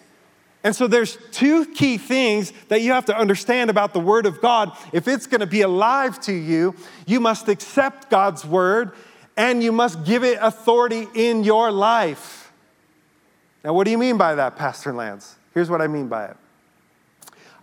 [0.63, 4.42] And so there's two key things that you have to understand about the word of
[4.42, 4.76] God.
[4.92, 8.92] If it's going to be alive to you, you must accept God's word
[9.38, 12.52] and you must give it authority in your life.
[13.63, 15.36] Now, what do you mean by that, Pastor Lance?
[15.54, 16.38] Here's what I mean by it.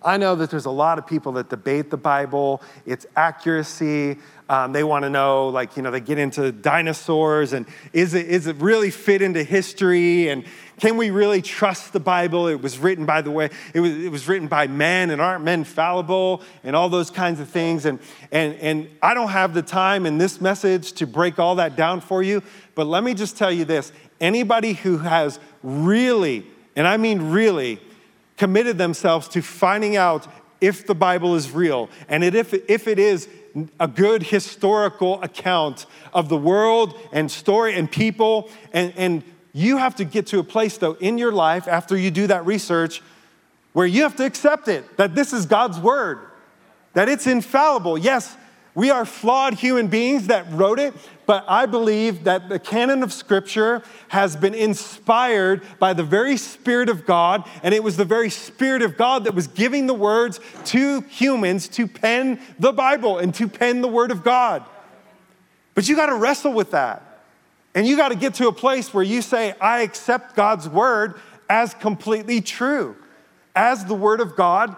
[0.05, 4.19] I know that there's a lot of people that debate the Bible, its accuracy.
[4.51, 7.65] Um, they want to know, like, you know, they get into dinosaurs and
[7.95, 10.29] is it, is it really fit into history?
[10.29, 10.45] And
[10.79, 12.49] can we really trust the Bible?
[12.49, 15.43] It was written, by the way, it was, it was written by men and aren't
[15.43, 17.87] men fallible and all those kinds of things.
[17.87, 17.99] And,
[18.31, 22.03] and, and I don't have the time in this message to break all that down
[22.03, 22.43] for you,
[22.75, 27.81] but let me just tell you this anybody who has really, and I mean really,
[28.37, 30.27] committed themselves to finding out
[30.61, 33.29] if the Bible is real and if, if it is
[33.79, 38.51] a good historical account of the world and story and people.
[38.73, 42.11] And, and you have to get to a place, though, in your life after you
[42.11, 43.03] do that research
[43.73, 46.21] where you have to accept it that this is God's word,
[46.95, 47.99] that it's infallible.
[47.99, 48.37] Yes,
[48.75, 50.95] we are flawed human beings that wrote it,
[51.27, 56.89] but I believe that the canon of Scripture has been inspired by the very Spirit
[56.89, 60.41] of God, and it was the very Spirit of God that was giving the words
[60.67, 64.65] to humans to pen the Bible and to pen the Word of God.
[65.75, 67.03] But you got to wrestle with that.
[67.77, 71.21] And you got to get to a place where you say, I accept God's Word
[71.49, 72.97] as completely true,
[73.55, 74.77] as the Word of God.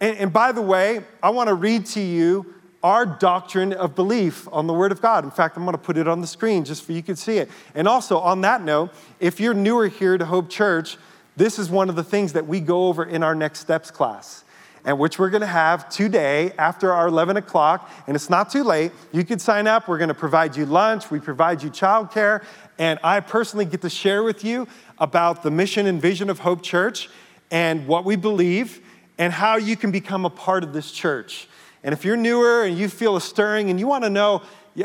[0.00, 4.46] And, and by the way, I want to read to you our doctrine of belief
[4.52, 5.24] on the Word of God.
[5.24, 7.38] In fact, I'm going to put it on the screen just so you can see
[7.38, 7.50] it.
[7.74, 10.96] And also, on that note, if you're newer here to Hope Church,
[11.36, 14.44] this is one of the things that we go over in our Next Steps class,
[14.84, 17.90] and which we're going to have today after our 11 o'clock.
[18.06, 18.92] And it's not too late.
[19.12, 19.88] You can sign up.
[19.88, 22.44] We're going to provide you lunch, we provide you childcare,
[22.78, 26.62] and I personally get to share with you about the mission and vision of Hope
[26.62, 27.08] Church
[27.50, 28.80] and what we believe
[29.18, 31.48] and how you can become a part of this church.
[31.82, 34.42] And if you're newer and you feel a stirring and you want to know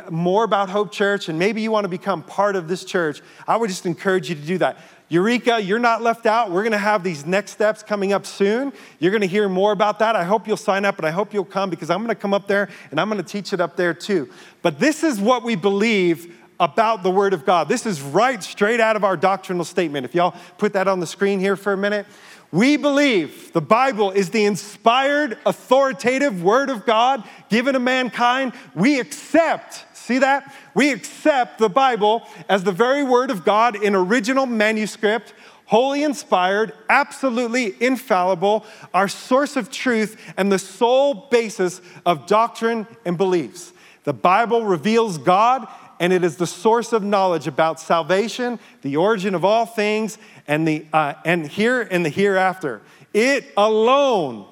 [0.09, 3.57] more about Hope Church and maybe you want to become part of this church, I
[3.57, 4.77] would just encourage you to do that.
[5.09, 6.49] Eureka, you're not left out.
[6.49, 8.73] We're going to have these next steps coming up soon.
[8.99, 10.15] You're going to hear more about that.
[10.15, 12.33] I hope you'll sign up and I hope you'll come because I'm going to come
[12.33, 14.29] up there and I'm going to teach it up there too.
[14.63, 17.67] But this is what we believe about the Word of God.
[17.67, 20.05] This is right straight out of our doctrinal statement.
[20.05, 22.05] If y'all put that on the screen here for a minute.
[22.53, 28.53] We believe the Bible is the inspired, authoritative Word of God given to mankind.
[28.75, 30.53] We accept, see that?
[30.75, 35.33] We accept the Bible as the very Word of God in original manuscript,
[35.65, 43.17] wholly inspired, absolutely infallible, our source of truth, and the sole basis of doctrine and
[43.17, 43.73] beliefs.
[44.03, 45.67] The Bible reveals God
[46.03, 50.17] and it is the source of knowledge about salvation, the origin of all things,
[50.49, 52.81] and, the, uh, and here and the hereafter.
[53.13, 54.45] It alone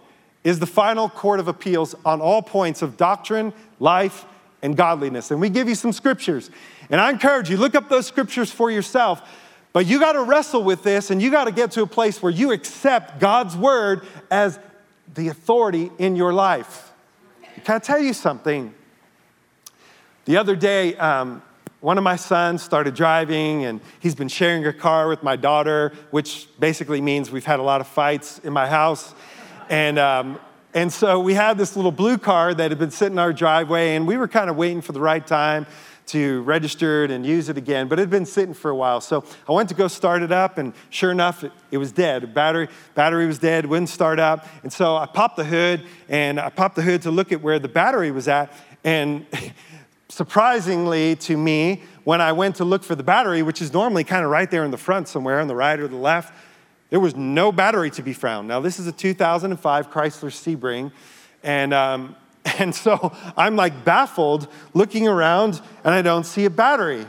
[0.45, 4.23] is the final court of appeals on all points of doctrine, life,
[4.61, 5.29] and godliness.
[5.29, 6.49] And we give you some scriptures.
[6.89, 9.21] And I encourage you, look up those scriptures for yourself.
[9.73, 12.23] But you got to wrestle with this and you got to get to a place
[12.23, 14.57] where you accept God's word as
[15.15, 16.93] the authority in your life.
[17.65, 18.73] Can I tell you something?
[20.25, 21.41] The other day, um,
[21.79, 25.93] one of my sons started driving and he's been sharing a car with my daughter,
[26.11, 29.15] which basically means we've had a lot of fights in my house.
[29.67, 30.39] And, um,
[30.75, 33.95] and so we had this little blue car that had been sitting in our driveway,
[33.95, 35.65] and we were kind of waiting for the right time
[36.07, 39.01] to register it and use it again, but it had been sitting for a while.
[39.01, 42.33] So I went to go start it up, and sure enough, it, it was dead.
[42.33, 44.45] Battery, battery was dead, wouldn't start up.
[44.61, 47.57] And so I popped the hood, and I popped the hood to look at where
[47.57, 48.53] the battery was at,
[48.83, 49.25] and
[50.11, 54.25] surprisingly to me, when I went to look for the battery, which is normally kind
[54.25, 56.33] of right there in the front somewhere on the right or the left,
[56.89, 58.47] there was no battery to be found.
[58.47, 60.91] Now, this is a 2005 Chrysler Sebring,
[61.41, 62.15] and, um,
[62.59, 67.05] and so I'm like baffled looking around and I don't see a battery.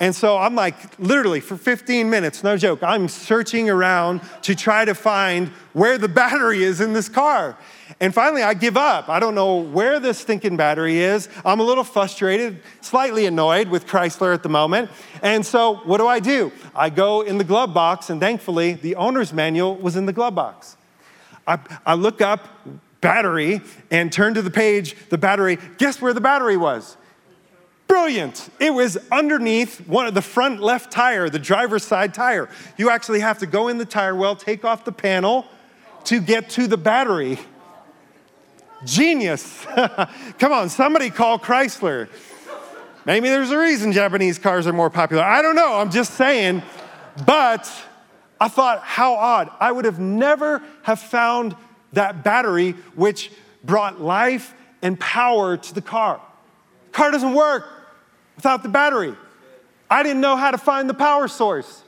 [0.00, 4.86] And so I'm like, literally for 15 minutes, no joke, I'm searching around to try
[4.86, 7.56] to find where the battery is in this car.
[7.98, 9.08] And finally, I give up.
[9.08, 11.28] I don't know where this stinking battery is.
[11.44, 14.90] I'm a little frustrated, slightly annoyed with Chrysler at the moment.
[15.22, 16.52] And so, what do I do?
[16.74, 20.34] I go in the glove box, and thankfully, the owner's manual was in the glove
[20.34, 20.76] box.
[21.46, 22.48] I, I look up
[23.00, 25.58] battery and turn to the page, the battery.
[25.78, 26.96] Guess where the battery was?
[27.90, 28.50] Brilliant.
[28.60, 32.48] It was underneath one of the front left tire, the driver's side tire.
[32.76, 35.44] You actually have to go in the tire well, take off the panel
[36.04, 37.38] to get to the battery.
[38.84, 39.66] Genius.
[40.38, 42.08] Come on, somebody call Chrysler.
[43.04, 45.22] Maybe there's a reason Japanese cars are more popular.
[45.22, 45.74] I don't know.
[45.74, 46.62] I'm just saying.
[47.26, 47.70] But
[48.40, 49.50] I thought, how odd.
[49.58, 51.56] I would have never have found
[51.92, 53.30] that battery which
[53.64, 56.20] brought life and power to the car.
[56.86, 57.66] The Car doesn't work
[58.36, 59.14] without the battery.
[59.90, 61.82] I didn't know how to find the power source.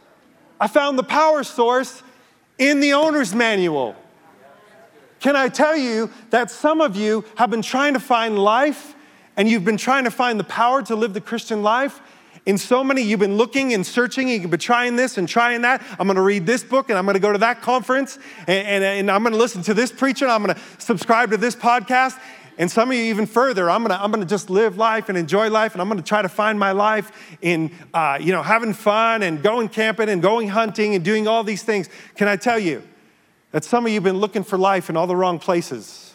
[0.61, 2.03] I found the power source
[2.59, 3.97] in the owner's manual.
[5.23, 8.97] Can I tell you that some of you have been trying to find life
[9.37, 12.01] and you've been trying to find the power to live the Christian life?
[12.45, 15.63] In so many, you've been looking and searching, and you've been trying this and trying
[15.63, 15.81] that.
[16.01, 18.19] I'm gonna read this book and I'm gonna go to that conference
[18.49, 21.55] and, and, and I'm gonna listen to this preacher and I'm gonna subscribe to this
[21.55, 22.19] podcast.
[22.59, 25.51] And some of you even further, I'm gonna, I'm gonna just live life and enjoy
[25.51, 29.23] life, and I'm gonna try to find my life in, uh, you know, having fun
[29.23, 31.89] and going camping and going hunting and doing all these things.
[32.17, 32.83] Can I tell you
[33.53, 36.15] that some of you have been looking for life in all the wrong places?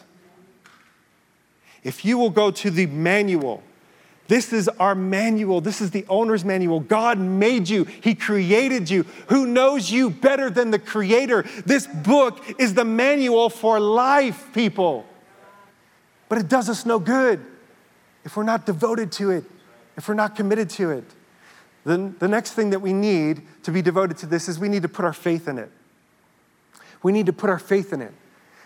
[1.82, 3.62] If you will go to the manual
[4.28, 5.62] This is our manual.
[5.62, 6.80] This is the owner's manual.
[6.80, 9.04] God made you, He created you.
[9.28, 11.46] Who knows you better than the Creator?
[11.64, 15.06] This book is the manual for life, people.
[16.28, 17.44] But it does us no good
[18.22, 19.44] if we're not devoted to it,
[19.96, 21.04] if we're not committed to it.
[21.84, 24.82] Then the next thing that we need to be devoted to this is we need
[24.82, 25.70] to put our faith in it.
[27.02, 28.12] We need to put our faith in it.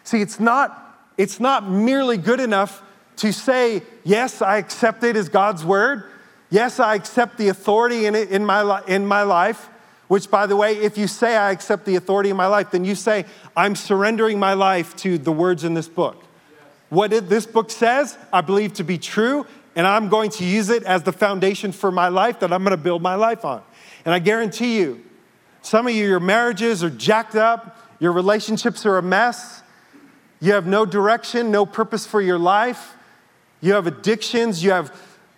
[0.05, 2.83] See, it's not, it's not merely good enough
[3.17, 6.05] to say, yes, I accept it as God's word.
[6.51, 9.69] Yes, I accept the authority in, it, in, my, in my life.
[10.09, 12.85] Which, by the way, if you say I accept the authority in my life, then
[12.85, 13.25] you say,
[13.57, 16.23] I'm surrendering my life to the words in this book.
[16.91, 20.69] What it, this book says, I believe to be true, and I'm going to use
[20.69, 23.63] it as the foundation for my life that I'm going to build my life on.
[24.05, 25.03] And I guarantee you,
[25.63, 29.63] some of you, your marriages are jacked up, your relationships are a mess,
[30.41, 32.97] you have no direction, no purpose for your life,
[33.61, 34.93] you have addictions, you have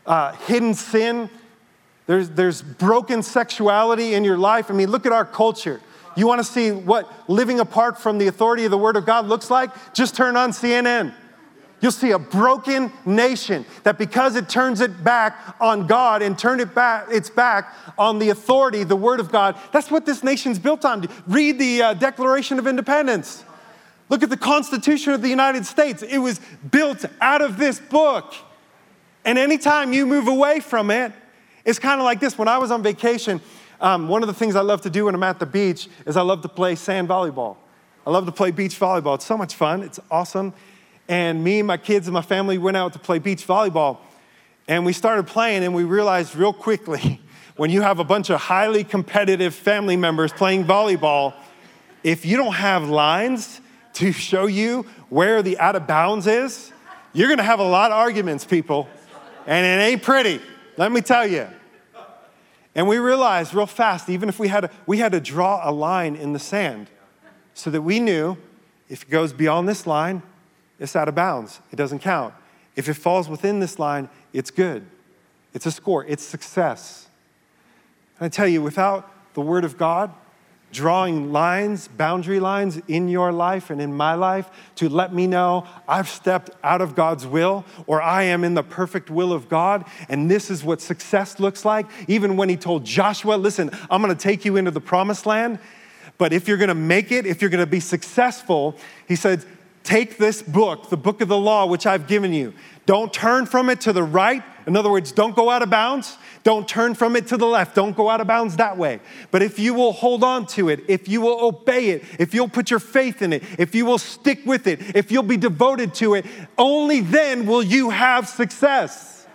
[0.07, 1.29] uh, hidden sin,
[2.07, 4.71] there's, there's broken sexuality in your life.
[4.71, 5.79] I mean, look at our culture.
[6.17, 9.27] You want to see what living apart from the authority of the Word of God
[9.27, 9.71] looks like?
[9.93, 11.13] Just turn on CNN.
[11.85, 16.63] You'll see a broken nation that because it turns it back on God and turned
[16.63, 20.59] it back, its back on the authority, the Word of God, that's what this nation's
[20.59, 21.07] built on.
[21.27, 23.45] Read the uh, Declaration of Independence.
[24.09, 26.03] Look at the Constitution of the United States.
[26.03, 28.33] It was built out of this book.
[29.27, 31.13] And anytime you move away from it,
[31.67, 32.39] it's kind of like this.
[32.39, 33.43] When I was on vacation,
[33.83, 36.17] um, one of the things I love to do when I'm at the beach is
[36.17, 37.59] I love to play sand volleyball.
[38.07, 39.17] I love to play beach volleyball.
[39.17, 40.55] It's so much fun, it's awesome.
[41.09, 43.99] And me and my kids and my family went out to play beach volleyball.
[44.67, 47.21] And we started playing, and we realized real quickly
[47.57, 51.35] when you have a bunch of highly competitive family members playing volleyball,
[52.03, 53.61] if you don't have lines
[53.95, 56.73] to show you where the out of bounds is,
[57.13, 58.89] you're gonna have a lot of arguments, people.
[59.47, 60.41] And it ain't pretty,
[60.77, 61.47] let me tell you.
[62.75, 65.71] And we realized real fast, even if we had, to, we had to draw a
[65.71, 66.89] line in the sand
[67.55, 68.37] so that we knew
[68.89, 70.23] if it goes beyond this line,
[70.79, 71.61] it's out of bounds.
[71.73, 72.35] It doesn't count.
[72.77, 74.87] If it falls within this line, it's good.
[75.53, 77.09] It's a score, it's success.
[78.19, 80.13] And I tell you, without the Word of God,
[80.75, 85.65] drawing lines, boundary lines in your life and in my life to let me know
[85.87, 89.85] I've stepped out of God's will or I am in the perfect will of God.
[90.09, 91.87] And this is what success looks like.
[92.09, 95.61] Even when he told Joshua, listen, I'm going to take you into the promised land.
[96.19, 99.45] But if you're going to make it, if you're going to be successful, he said,
[99.85, 102.55] take this book, the book of the law, which I've given you.
[102.87, 104.43] Don't turn from it to the right.
[104.67, 106.17] In other words, don't go out of bounds.
[106.43, 107.75] Don't turn from it to the left.
[107.75, 109.01] Don't go out of bounds that way.
[109.31, 112.49] But if you will hold on to it, if you will obey it, if you'll
[112.49, 115.95] put your faith in it, if you will stick with it, if you'll be devoted
[115.95, 116.27] to it,
[116.59, 119.27] only then will you have success.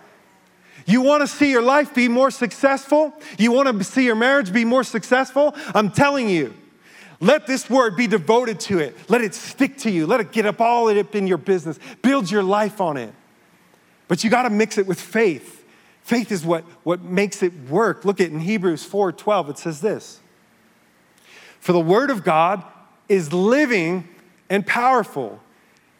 [0.86, 3.12] You want to see your life be more successful?
[3.38, 5.54] You want to see your marriage be more successful?
[5.74, 6.54] I'm telling you,
[7.20, 8.96] let this word be devoted to it.
[9.08, 10.06] Let it stick to you.
[10.06, 11.78] Let it get up all up in your business.
[12.00, 13.12] Build your life on it.
[14.08, 15.64] But you got to mix it with faith.
[16.02, 18.04] Faith is what, what makes it work.
[18.04, 20.20] Look at in Hebrews 4:12, it says this.
[21.60, 22.64] For the word of God
[23.08, 24.08] is living
[24.48, 25.40] and powerful.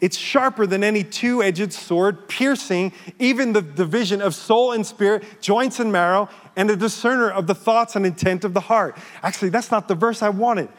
[0.01, 5.23] It's sharper than any two edged sword, piercing even the division of soul and spirit,
[5.39, 8.97] joints and marrow, and a discerner of the thoughts and intent of the heart.
[9.21, 10.69] Actually, that's not the verse I wanted.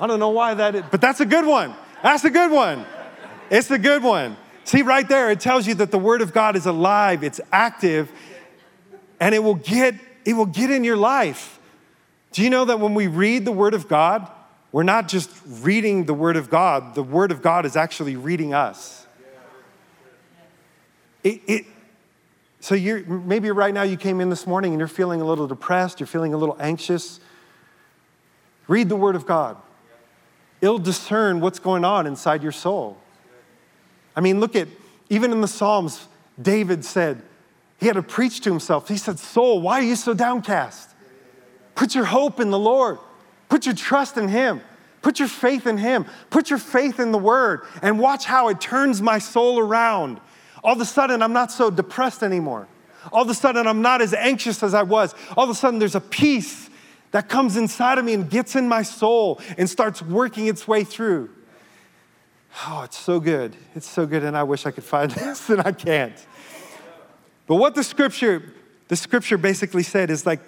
[0.00, 1.74] I don't know why that is, but that's a good one.
[2.02, 2.86] That's a good one.
[3.50, 4.36] It's a good one.
[4.64, 8.10] See, right there, it tells you that the Word of God is alive, it's active,
[9.18, 9.94] and it will get
[10.24, 11.58] it will get in your life.
[12.32, 14.30] Do you know that when we read the word of God,
[14.72, 18.52] we're not just reading the word of God, the word of God is actually reading
[18.52, 19.06] us.
[21.24, 21.66] It, it,
[22.60, 25.46] so you're, maybe right now you came in this morning and you're feeling a little
[25.46, 27.20] depressed, you're feeling a little anxious.
[28.66, 29.56] Read the word of God.
[30.60, 32.98] It'll discern what's going on inside your soul.
[34.16, 34.68] I mean, look at,
[35.08, 36.06] even in the Psalms,
[36.40, 37.22] David said,
[37.78, 38.88] he had to preach to himself.
[38.88, 40.90] He said, Soul, why are you so downcast?
[41.76, 42.98] Put your hope in the Lord.
[43.48, 44.60] Put your trust in Him.
[45.00, 46.06] Put your faith in Him.
[46.28, 50.20] Put your faith in the Word and watch how it turns my soul around.
[50.64, 52.66] All of a sudden, I'm not so depressed anymore.
[53.12, 55.14] All of a sudden, I'm not as anxious as I was.
[55.36, 56.67] All of a sudden, there's a peace
[57.10, 60.84] that comes inside of me and gets in my soul and starts working its way
[60.84, 61.30] through.
[62.66, 63.56] Oh, it's so good.
[63.74, 66.14] It's so good, and I wish I could find this, and I can't.
[67.46, 68.42] But what the scripture,
[68.88, 70.40] the scripture basically said is like,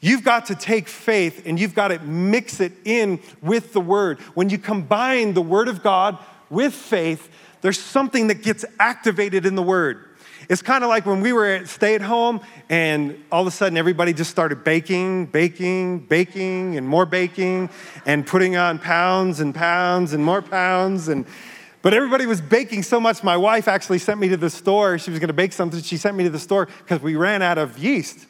[0.00, 4.20] You've got to take faith and you've got to mix it in with the word.
[4.34, 6.18] When you combine the word of God
[6.50, 7.30] with faith,
[7.62, 10.04] there's something that gets activated in the word.
[10.48, 13.50] It's kind of like when we were at stay at home and all of a
[13.50, 17.68] sudden everybody just started baking, baking, baking, and more baking,
[18.04, 21.08] and putting on pounds and pounds and more pounds.
[21.08, 21.26] And,
[21.82, 24.98] but everybody was baking so much, my wife actually sent me to the store.
[24.98, 25.82] She was going to bake something.
[25.82, 28.26] She sent me to the store because we ran out of yeast.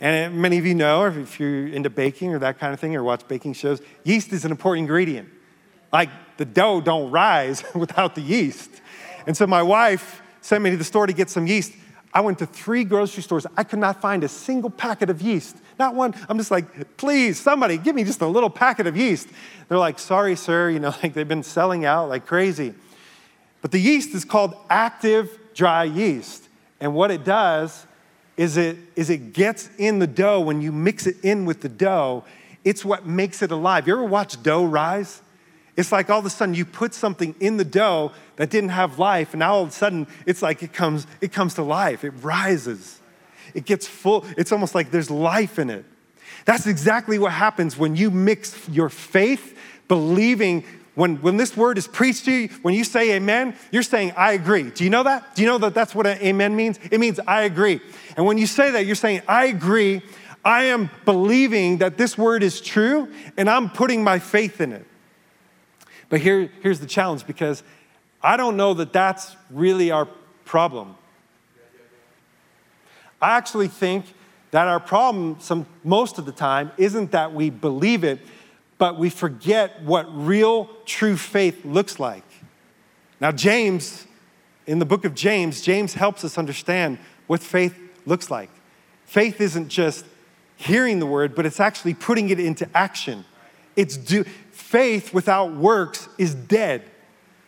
[0.00, 2.96] And uh, many of you know, if you're into baking or that kind of thing
[2.96, 5.28] or watch baking shows, yeast is an important ingredient.
[5.92, 6.08] Like
[6.38, 8.70] the dough don't rise without the yeast.
[9.26, 11.72] And so my wife sent me to the store to get some yeast.
[12.12, 13.46] I went to three grocery stores.
[13.56, 15.56] I could not find a single packet of yeast.
[15.78, 16.14] Not one.
[16.28, 19.28] I'm just like, please, somebody, give me just a little packet of yeast.
[19.68, 20.70] They're like, sorry, sir.
[20.70, 22.74] You know, like they've been selling out like crazy.
[23.62, 26.48] But the yeast is called active dry yeast.
[26.80, 27.86] And what it does
[28.36, 31.68] is it, is it gets in the dough when you mix it in with the
[31.68, 32.24] dough.
[32.64, 33.86] It's what makes it alive.
[33.86, 35.20] You ever watch dough rise?
[35.76, 38.98] It's like all of a sudden you put something in the dough that didn't have
[38.98, 42.04] life, and now all of a sudden it's like it comes, it comes to life.
[42.04, 43.00] It rises.
[43.54, 44.24] It gets full.
[44.36, 45.84] It's almost like there's life in it.
[46.44, 49.58] That's exactly what happens when you mix your faith,
[49.88, 50.64] believing.
[50.96, 54.32] When, when this word is preached to you, when you say amen, you're saying, I
[54.32, 54.64] agree.
[54.70, 55.34] Do you know that?
[55.34, 56.78] Do you know that that's what amen means?
[56.90, 57.80] It means I agree.
[58.16, 60.02] And when you say that, you're saying, I agree.
[60.44, 64.86] I am believing that this word is true, and I'm putting my faith in it.
[66.10, 67.62] But here, here's the challenge because
[68.22, 70.06] I don't know that that's really our
[70.44, 70.96] problem.
[73.22, 74.04] I actually think
[74.50, 78.18] that our problem, some, most of the time, isn't that we believe it,
[78.76, 82.24] but we forget what real, true faith looks like.
[83.20, 84.06] Now, James,
[84.66, 88.50] in the book of James, James helps us understand what faith looks like.
[89.04, 90.04] Faith isn't just
[90.56, 93.24] hearing the word, but it's actually putting it into action.
[93.76, 94.24] It's do,
[94.60, 96.82] faith without works is dead.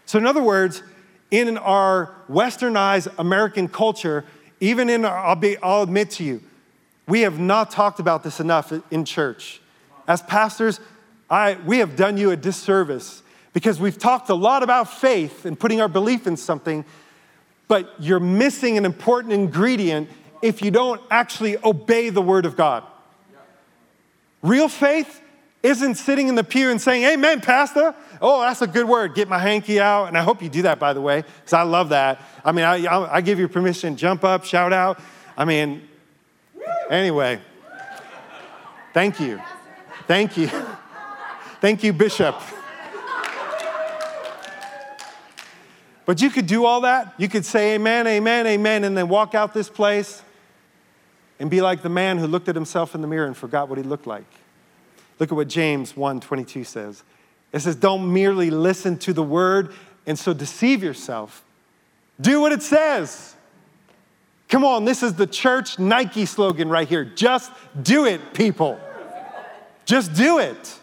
[0.06, 0.82] So, in other words,
[1.30, 4.24] in our westernized American culture,
[4.60, 6.42] even in our, I'll, be, I'll admit to you,
[7.06, 9.60] we have not talked about this enough in church.
[10.06, 10.80] As pastors,
[11.30, 15.58] I, we have done you a disservice because we've talked a lot about faith and
[15.58, 16.84] putting our belief in something,
[17.68, 20.08] but you're missing an important ingredient
[20.42, 22.84] if you don't actually obey the word of God.
[24.42, 25.21] Real faith
[25.62, 27.94] isn't sitting in the pew and saying, Amen, Pastor.
[28.20, 29.14] Oh, that's a good word.
[29.14, 30.06] Get my hanky out.
[30.06, 32.20] And I hope you do that, by the way, because I love that.
[32.44, 35.00] I mean, I, I, give you permission, jump up, shout out.
[35.36, 35.88] I mean,
[36.90, 37.40] anyway,
[38.92, 39.40] thank you.
[40.06, 40.50] Thank you.
[41.60, 42.34] Thank you, Bishop.
[46.04, 47.14] But you could do all that.
[47.18, 50.22] You could say amen, amen, amen, and then walk out this place
[51.38, 53.78] and be like the man who looked at himself in the mirror and forgot what
[53.78, 54.24] he looked like.
[55.22, 57.04] Look at what James 1:22 says.
[57.52, 59.72] It says, "Don't merely listen to the word
[60.04, 61.44] and so deceive yourself.
[62.20, 63.36] Do what it says."
[64.48, 67.04] Come on, this is the church Nike slogan right here.
[67.04, 68.80] Just do it, people.
[69.84, 70.80] Just do it.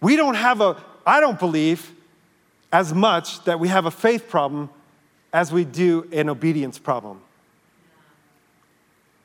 [0.00, 1.92] We don't have a, I don't believe
[2.72, 4.70] as much that we have a faith problem
[5.30, 7.20] as we do an obedience problem.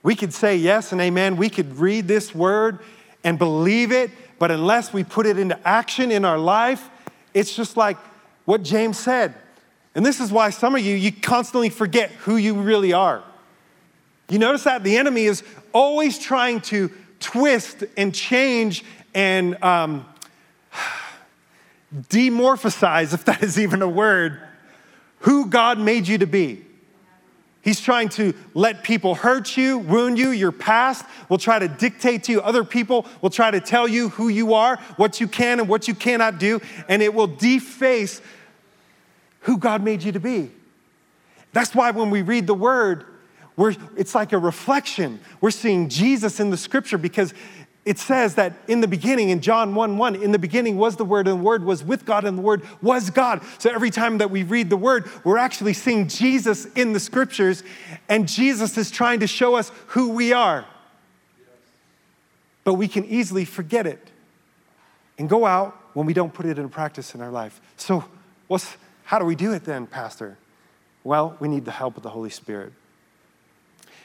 [0.03, 1.37] We could say yes and amen.
[1.37, 2.79] We could read this word
[3.23, 6.89] and believe it, but unless we put it into action in our life,
[7.33, 7.97] it's just like
[8.45, 9.33] what James said.
[9.95, 13.23] And this is why some of you, you constantly forget who you really are.
[14.29, 20.05] You notice that the enemy is always trying to twist and change and um,
[22.09, 24.39] demorphosize, if that is even a word,
[25.19, 26.65] who God made you to be.
[27.63, 30.31] He's trying to let people hurt you, wound you.
[30.31, 32.41] Your past will try to dictate to you.
[32.41, 35.87] Other people will try to tell you who you are, what you can and what
[35.87, 36.59] you cannot do,
[36.89, 38.21] and it will deface
[39.41, 40.51] who God made you to be.
[41.53, 43.05] That's why when we read the word,
[43.55, 45.21] we're, it's like a reflection.
[45.39, 47.33] We're seeing Jesus in the scripture because
[47.85, 51.03] it says that in the beginning, in John 1 1, in the beginning was the
[51.03, 53.41] Word, and the Word was with God, and the Word was God.
[53.57, 57.61] So every time that we read the Word, we're actually seeing Jesus in the scriptures,
[58.07, 60.65] and Jesus is trying to show us who we are.
[62.63, 64.11] But we can easily forget it
[65.17, 67.59] and go out when we don't put it into practice in our life.
[67.75, 68.05] So,
[68.47, 70.37] what's, how do we do it then, Pastor?
[71.03, 72.71] Well, we need the help of the Holy Spirit.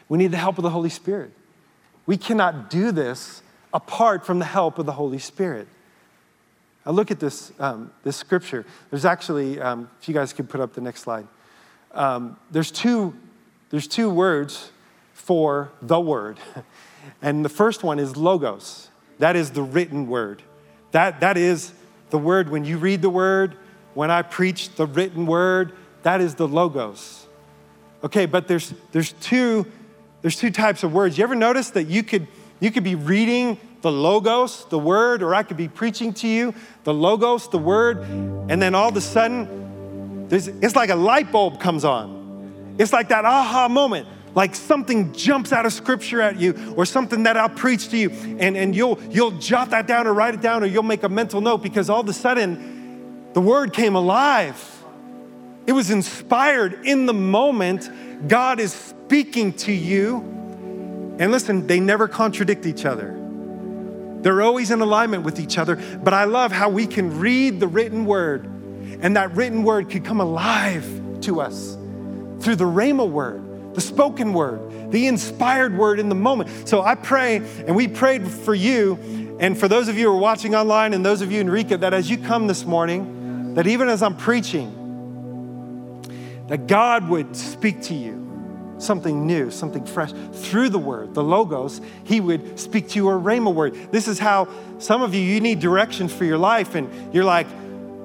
[0.09, 1.31] We need the help of the Holy Spirit.
[2.07, 3.43] We cannot do this
[3.73, 5.69] apart from the help of the Holy Spirit.
[6.85, 8.64] Now, look at this, um, this scripture.
[8.91, 11.27] There's actually, um, if you guys could put up the next slide,
[11.93, 13.14] um, there's, two,
[13.71, 14.71] there's two words
[15.12, 16.39] for the word.
[17.23, 18.89] And the first one is logos.
[19.19, 20.43] That is the written word.
[20.93, 21.73] That, that is
[22.11, 23.57] the word when you read the word,
[23.95, 27.27] when I preach the written word, that is the logos.
[28.05, 29.66] Okay, but there's, there's, two,
[30.23, 31.19] there's two types of words.
[31.19, 32.29] You ever notice that you could,
[32.61, 36.54] you could be reading the Logos, the Word, or I could be preaching to you
[36.84, 41.61] the Logos, the Word, and then all of a sudden, it's like a light bulb
[41.61, 42.76] comes on.
[42.78, 47.24] It's like that aha moment like something jumps out of scripture at you or something
[47.24, 50.40] that I'll preach to you and, and you'll, you'll jot that down or write it
[50.40, 53.96] down or you'll make a mental note because all of a sudden the word came
[53.96, 54.84] alive.
[55.66, 58.28] It was inspired in the moment.
[58.28, 60.38] God is speaking to you.
[61.19, 63.16] And listen, they never contradict each other.
[64.21, 65.77] They're always in alignment with each other.
[65.77, 68.45] But I love how we can read the written word
[69.01, 70.87] and that written word could come alive
[71.23, 71.77] to us
[72.41, 73.49] through the Rhema word
[73.79, 76.69] the spoken word, the inspired word in the moment.
[76.69, 80.21] So I pray, and we prayed for you, and for those of you who are
[80.21, 83.69] watching online and those of you in Rica, that as you come this morning, that
[83.69, 84.75] even as I'm preaching,
[86.49, 88.28] that God would speak to you
[88.79, 91.81] something new, something fresh through the word, the logos.
[92.05, 93.74] He would speak to you a rhema word.
[93.93, 94.49] This is how
[94.79, 97.47] some of you, you need direction for your life, and you're like,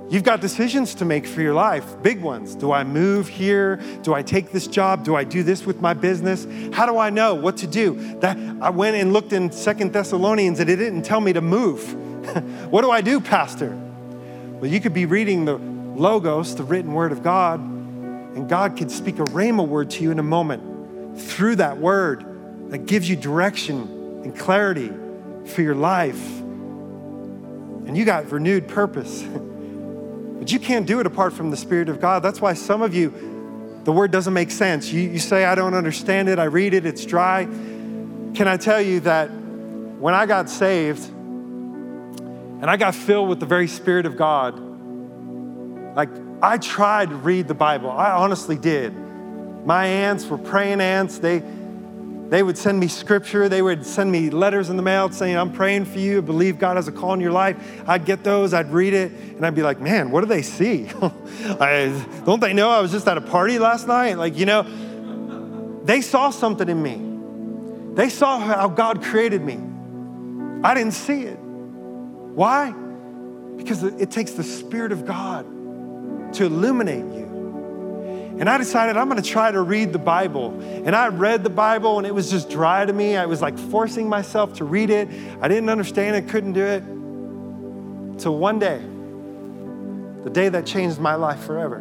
[0.10, 2.54] You've got decisions to make for your life, big ones.
[2.54, 3.78] Do I move here?
[4.04, 5.04] Do I take this job?
[5.04, 6.46] Do I do this with my business?
[6.72, 7.96] How do I know what to do?
[8.20, 11.96] That I went and looked in Second Thessalonians and it didn't tell me to move.
[12.70, 13.76] what do I do, pastor?
[14.60, 17.60] Well, you could be reading the logos, the written word of God,
[18.36, 22.26] and God could speak a rhema word to you in a moment through that word
[22.70, 24.92] that gives you direction and clarity
[25.46, 26.40] for your life.
[27.86, 29.24] And you got renewed purpose.
[30.44, 32.22] But you can't do it apart from the Spirit of God.
[32.22, 33.14] That's why some of you,
[33.86, 34.92] the word doesn't make sense.
[34.92, 36.38] You, you say, I don't understand it.
[36.38, 37.46] I read it, it's dry.
[37.46, 43.46] Can I tell you that when I got saved and I got filled with the
[43.46, 44.60] very Spirit of God,
[45.96, 46.10] like
[46.44, 47.90] I tried to read the Bible.
[47.90, 48.94] I honestly did.
[49.66, 51.20] My aunts were praying aunts.
[51.20, 51.42] They,
[52.28, 53.48] they would send me scripture.
[53.48, 56.18] They would send me letters in the mail saying, I'm praying for you.
[56.18, 57.56] I believe God has a call in your life.
[57.88, 60.90] I'd get those, I'd read it, and I'd be like, man, what do they see?
[61.02, 64.18] I, don't they know I was just at a party last night?
[64.18, 67.94] Like, you know, they saw something in me.
[67.96, 69.62] They saw how God created me.
[70.62, 71.38] I didn't see it.
[71.38, 72.74] Why?
[73.56, 75.63] Because it takes the Spirit of God
[76.36, 77.24] to illuminate you.
[78.40, 80.60] And I decided I'm going to try to read the Bible.
[80.62, 83.16] And I read the Bible and it was just dry to me.
[83.16, 85.08] I was like forcing myself to read it.
[85.40, 86.84] I didn't understand it, couldn't do it.
[86.84, 88.82] Until one day,
[90.24, 91.78] the day that changed my life forever.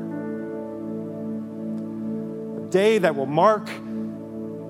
[2.58, 3.66] A day that will mark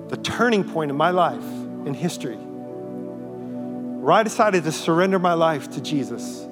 [0.07, 1.43] the turning point in my life
[1.85, 2.37] in history.
[2.37, 6.47] Where I decided to surrender my life to Jesus,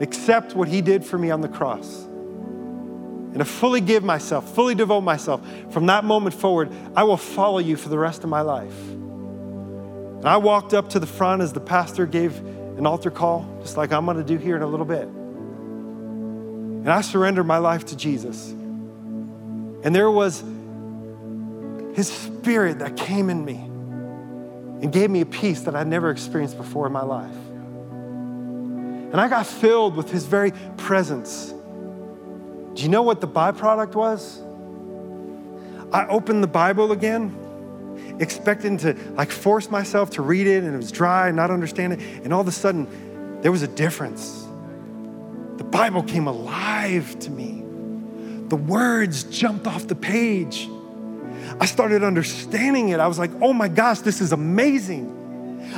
[0.00, 2.07] accept what He did for me on the cross
[3.30, 7.58] and to fully give myself, fully devote myself, from that moment forward, I will follow
[7.58, 8.78] you for the rest of my life.
[10.18, 12.36] And I walked up to the front as the pastor gave
[12.78, 15.06] an altar call, just like I'm going to do here in a little bit.
[16.88, 18.50] And I surrendered my life to Jesus.
[18.50, 20.42] And there was
[21.94, 26.56] his spirit that came in me and gave me a peace that I'd never experienced
[26.56, 27.36] before in my life.
[29.12, 31.52] And I got filled with his very presence.
[32.78, 34.40] Do you know what the byproduct was?
[35.92, 37.36] I opened the Bible again,
[38.20, 41.94] expecting to like force myself to read it, and it was dry and not understand
[41.94, 42.00] it.
[42.22, 44.46] And all of a sudden, there was a difference.
[45.56, 47.64] The Bible came alive to me.
[48.46, 50.68] The words jumped off the page.
[51.58, 53.00] I started understanding it.
[53.00, 55.17] I was like, oh my gosh, this is amazing.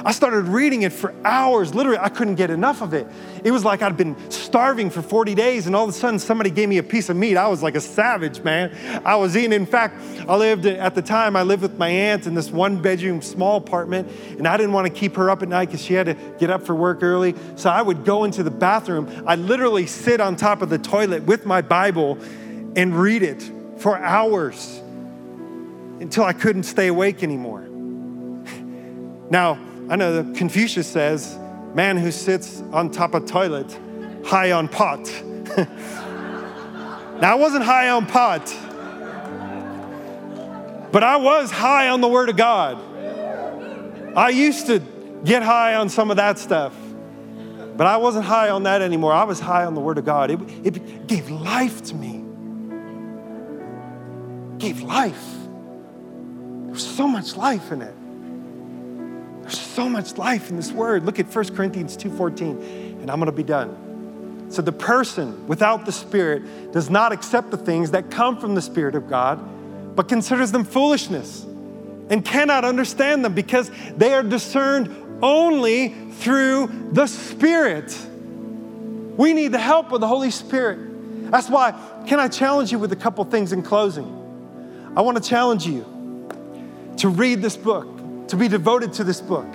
[0.05, 1.75] I started reading it for hours.
[1.75, 3.07] Literally, I couldn't get enough of it.
[3.45, 6.51] It was like I'd been starving for 40 days, and all of a sudden, somebody
[6.51, 7.37] gave me a piece of meat.
[7.37, 8.75] I was like a savage, man.
[9.05, 9.53] I was eating.
[9.53, 9.97] In fact,
[10.29, 13.57] I lived at the time, I lived with my aunt in this one bedroom small
[13.57, 16.15] apartment, and I didn't want to keep her up at night because she had to
[16.39, 17.35] get up for work early.
[17.57, 19.09] So I would go into the bathroom.
[19.27, 22.19] I literally sit on top of the toilet with my Bible
[22.77, 24.81] and read it for hours
[26.01, 27.67] until I couldn't stay awake anymore.
[29.31, 29.61] Now,
[29.91, 31.37] I know Confucius says,
[31.75, 33.77] man who sits on top of toilet,
[34.25, 35.01] high on pot.
[37.21, 38.47] now, I wasn't high on pot,
[40.93, 42.81] but I was high on the Word of God.
[44.17, 44.79] I used to
[45.25, 46.73] get high on some of that stuff,
[47.77, 49.13] but I wasn't high on that anymore.
[49.13, 50.31] I was high on the Word of God.
[50.31, 52.25] It, it gave life to me.
[54.59, 55.27] Gave life.
[56.67, 57.95] There's so much life in it.
[59.81, 61.07] So much life in this word.
[61.07, 64.45] Look at 1 Corinthians 2:14, and I'm going to be done.
[64.51, 68.61] So the person without the Spirit does not accept the things that come from the
[68.61, 69.41] Spirit of God,
[69.97, 71.47] but considers them foolishness
[72.11, 77.99] and cannot understand them because they are discerned only through the Spirit.
[79.17, 81.31] We need the help of the Holy Spirit.
[81.31, 81.73] That's why,
[82.07, 84.05] can I challenge you with a couple things in closing?
[84.95, 85.87] I want to challenge you
[86.99, 89.47] to read this book, to be devoted to this book.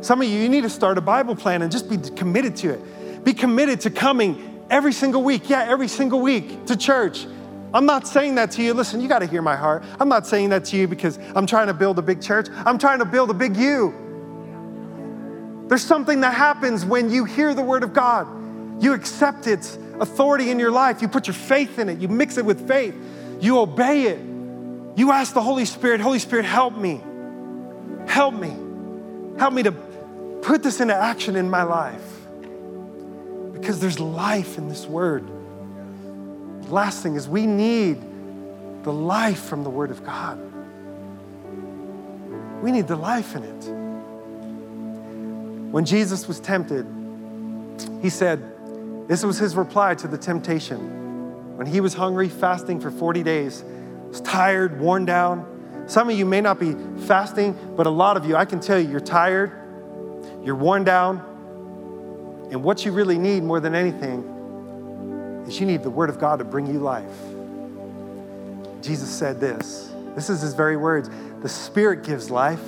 [0.00, 2.70] Some of you, you need to start a Bible plan and just be committed to
[2.70, 3.24] it.
[3.24, 7.26] Be committed to coming every single week, yeah, every single week to church.
[7.72, 8.74] I'm not saying that to you.
[8.74, 9.84] Listen, you got to hear my heart.
[10.00, 12.48] I'm not saying that to you because I'm trying to build a big church.
[12.50, 13.94] I'm trying to build a big you.
[15.68, 18.82] There's something that happens when you hear the word of God.
[18.82, 21.00] You accept its authority in your life.
[21.02, 22.00] You put your faith in it.
[22.00, 22.94] You mix it with faith.
[23.40, 24.18] You obey it.
[24.96, 27.00] You ask the Holy Spirit, Holy Spirit, help me.
[28.08, 28.56] Help me.
[29.38, 29.72] Help me to
[30.42, 32.04] put this into action in my life.
[33.52, 35.28] Because there's life in this word.
[36.70, 38.00] Last thing is, we need
[38.84, 40.38] the life from the Word of God.
[42.62, 43.64] We need the life in it.
[45.72, 46.86] When Jesus was tempted,
[48.02, 48.42] he said,
[49.08, 51.56] This was his reply to the temptation.
[51.56, 53.62] When he was hungry, fasting for 40 days,
[54.08, 55.84] was tired, worn down.
[55.86, 56.74] Some of you may not be
[57.06, 59.52] fasting, but a lot of you, I can tell you, you're tired,
[60.42, 61.18] you're worn down,
[62.50, 66.38] and what you really need more than anything is you need the Word of God
[66.38, 67.04] to bring you life.
[68.82, 69.90] Jesus said this.
[70.14, 71.10] This is his very words.
[71.42, 72.62] The Spirit gives life,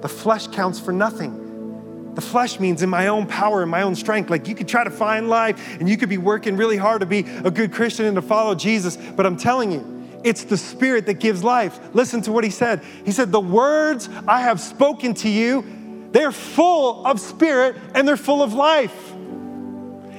[0.00, 2.14] the flesh counts for nothing.
[2.14, 4.30] The flesh means in my own power and my own strength.
[4.30, 7.06] Like you could try to find life and you could be working really hard to
[7.06, 11.06] be a good Christian and to follow Jesus, but I'm telling you, it's the Spirit
[11.06, 11.78] that gives life.
[11.94, 12.82] Listen to what he said.
[13.04, 15.64] He said, The words I have spoken to you,
[16.12, 19.12] they're full of spirit and they're full of life.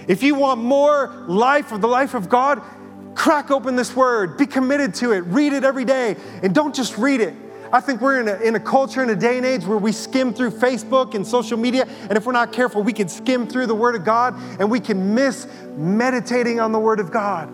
[0.08, 2.62] If you want more life of the life of God,
[3.16, 6.98] crack open this word, be committed to it, read it every day, and don't just
[6.98, 7.34] read it.
[7.74, 9.94] I think we're in a, in a culture, in a day and age where we
[9.94, 13.68] skim through Facebook and social media, and if we're not careful, we can skim through
[13.68, 17.48] the Word of God and we can miss meditating on the Word of God.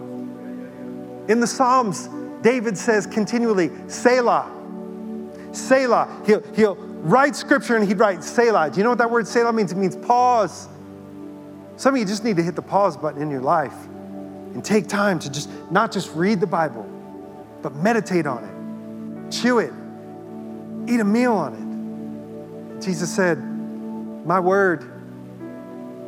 [1.29, 2.09] In the Psalms,
[2.41, 4.49] David says continually, Selah,
[5.51, 6.23] Selah.
[6.25, 8.69] He'll, he'll write scripture and he'd write Selah.
[8.69, 9.71] Do you know what that word Selah means?
[9.71, 10.67] It means pause.
[11.77, 13.75] Some of you just need to hit the pause button in your life
[14.53, 16.89] and take time to just not just read the Bible,
[17.61, 19.71] but meditate on it, chew it,
[20.91, 22.81] eat a meal on it.
[22.81, 23.37] Jesus said,
[24.25, 24.91] My word,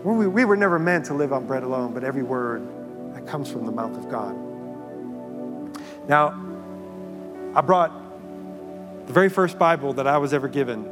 [0.03, 2.67] we, we were never meant to live on bread alone, but every word
[3.13, 4.35] that comes from the mouth of God.
[6.07, 6.33] Now,
[7.55, 7.91] I brought
[9.09, 10.83] the very first Bible that I was ever given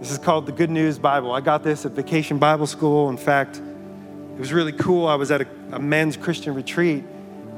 [0.00, 1.32] this is called the Good News Bible.
[1.32, 3.10] I got this at Vacation Bible School.
[3.10, 5.06] In fact, it was really cool.
[5.06, 7.04] I was at a, a men's Christian retreat,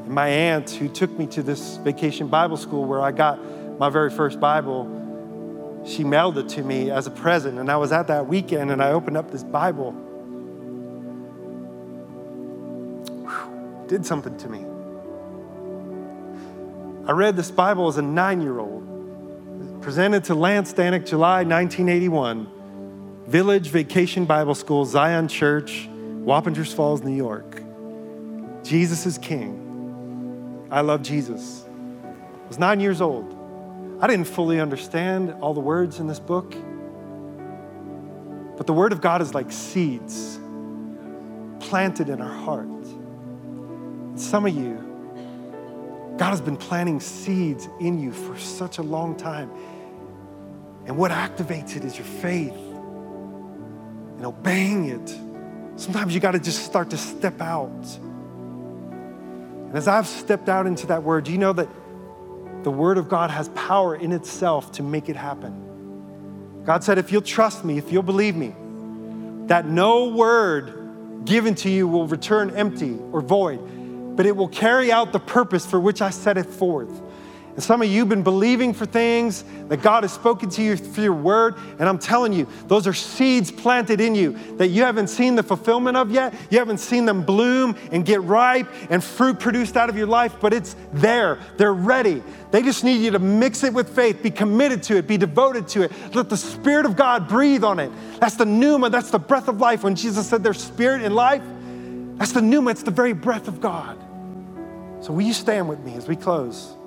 [0.05, 3.39] and my aunt, who took me to this Vacation Bible School where I got
[3.79, 7.59] my very first Bible, she mailed it to me as a present.
[7.61, 9.93] And I was at that weekend and I opened up this Bible.
[13.23, 14.65] Whew, did something to me.
[17.09, 18.88] I read this Bible as a nine year old
[19.89, 27.17] presented to Lance Stanek, July 1981, Village Vacation Bible School, Zion Church, Wappingers Falls, New
[27.17, 27.63] York.
[28.63, 30.69] Jesus is King.
[30.71, 31.65] I love Jesus.
[32.05, 33.35] I was nine years old.
[34.03, 36.55] I didn't fully understand all the words in this book,
[38.59, 40.39] but the Word of God is like seeds
[41.61, 42.69] planted in our heart.
[44.17, 44.85] Some of you,
[46.19, 49.51] God has been planting seeds in you for such a long time.
[50.89, 52.57] And what activates it is your faith
[54.17, 55.17] and obeying it.
[55.77, 57.69] Sometimes you got to just start to step out.
[59.69, 61.69] And as I've stepped out into that word, do you know that
[62.65, 66.63] the word of God has power in itself to make it happen?
[66.65, 68.55] God said, if you'll trust me, if you'll believe me,
[69.47, 73.61] that no word given to you will return empty or void
[74.19, 76.91] but it will carry out the purpose for which I set it forth.
[77.59, 80.77] And some of you have been believing for things that God has spoken to you
[80.77, 81.57] through your word.
[81.81, 85.43] And I'm telling you, those are seeds planted in you that you haven't seen the
[85.43, 86.33] fulfillment of yet.
[86.51, 90.37] You haven't seen them bloom and get ripe and fruit produced out of your life,
[90.41, 91.41] but it's there.
[91.57, 92.23] They're ready.
[92.53, 95.67] They just need you to mix it with faith, be committed to it, be devoted
[95.71, 95.93] to it.
[96.15, 97.91] Let the Spirit of God breathe on it.
[98.21, 99.83] That's the pneuma, that's the breath of life.
[99.83, 101.43] When Jesus said there's spirit in life,
[102.19, 103.99] that's the pneuma, it's the very breath of God.
[105.01, 106.78] So, will you stand with me as we close?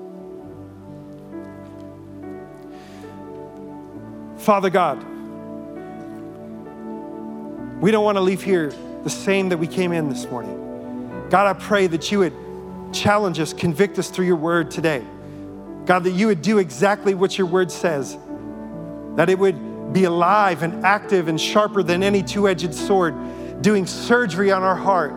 [4.42, 4.98] Father God,
[7.80, 8.74] we don't want to leave here
[9.04, 11.28] the same that we came in this morning.
[11.30, 12.34] God, I pray that you would
[12.92, 15.06] challenge us, convict us through your word today.
[15.86, 18.18] God, that you would do exactly what your word says,
[19.16, 23.14] that it would be alive and active and sharper than any two edged sword,
[23.62, 25.14] doing surgery on our heart.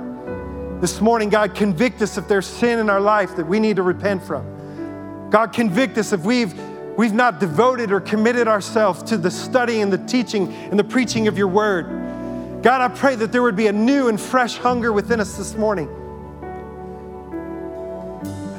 [0.83, 3.83] This morning, God, convict us if there's sin in our life that we need to
[3.83, 5.31] repent from.
[5.31, 6.53] God, convict us if we've,
[6.97, 11.29] we've not devoted or committed ourselves to the study and the teaching and the preaching
[11.29, 12.63] of your word.
[12.63, 15.55] God, I pray that there would be a new and fresh hunger within us this
[15.55, 15.89] morning.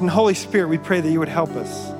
[0.00, 1.95] And Holy Spirit, we pray that you would help us.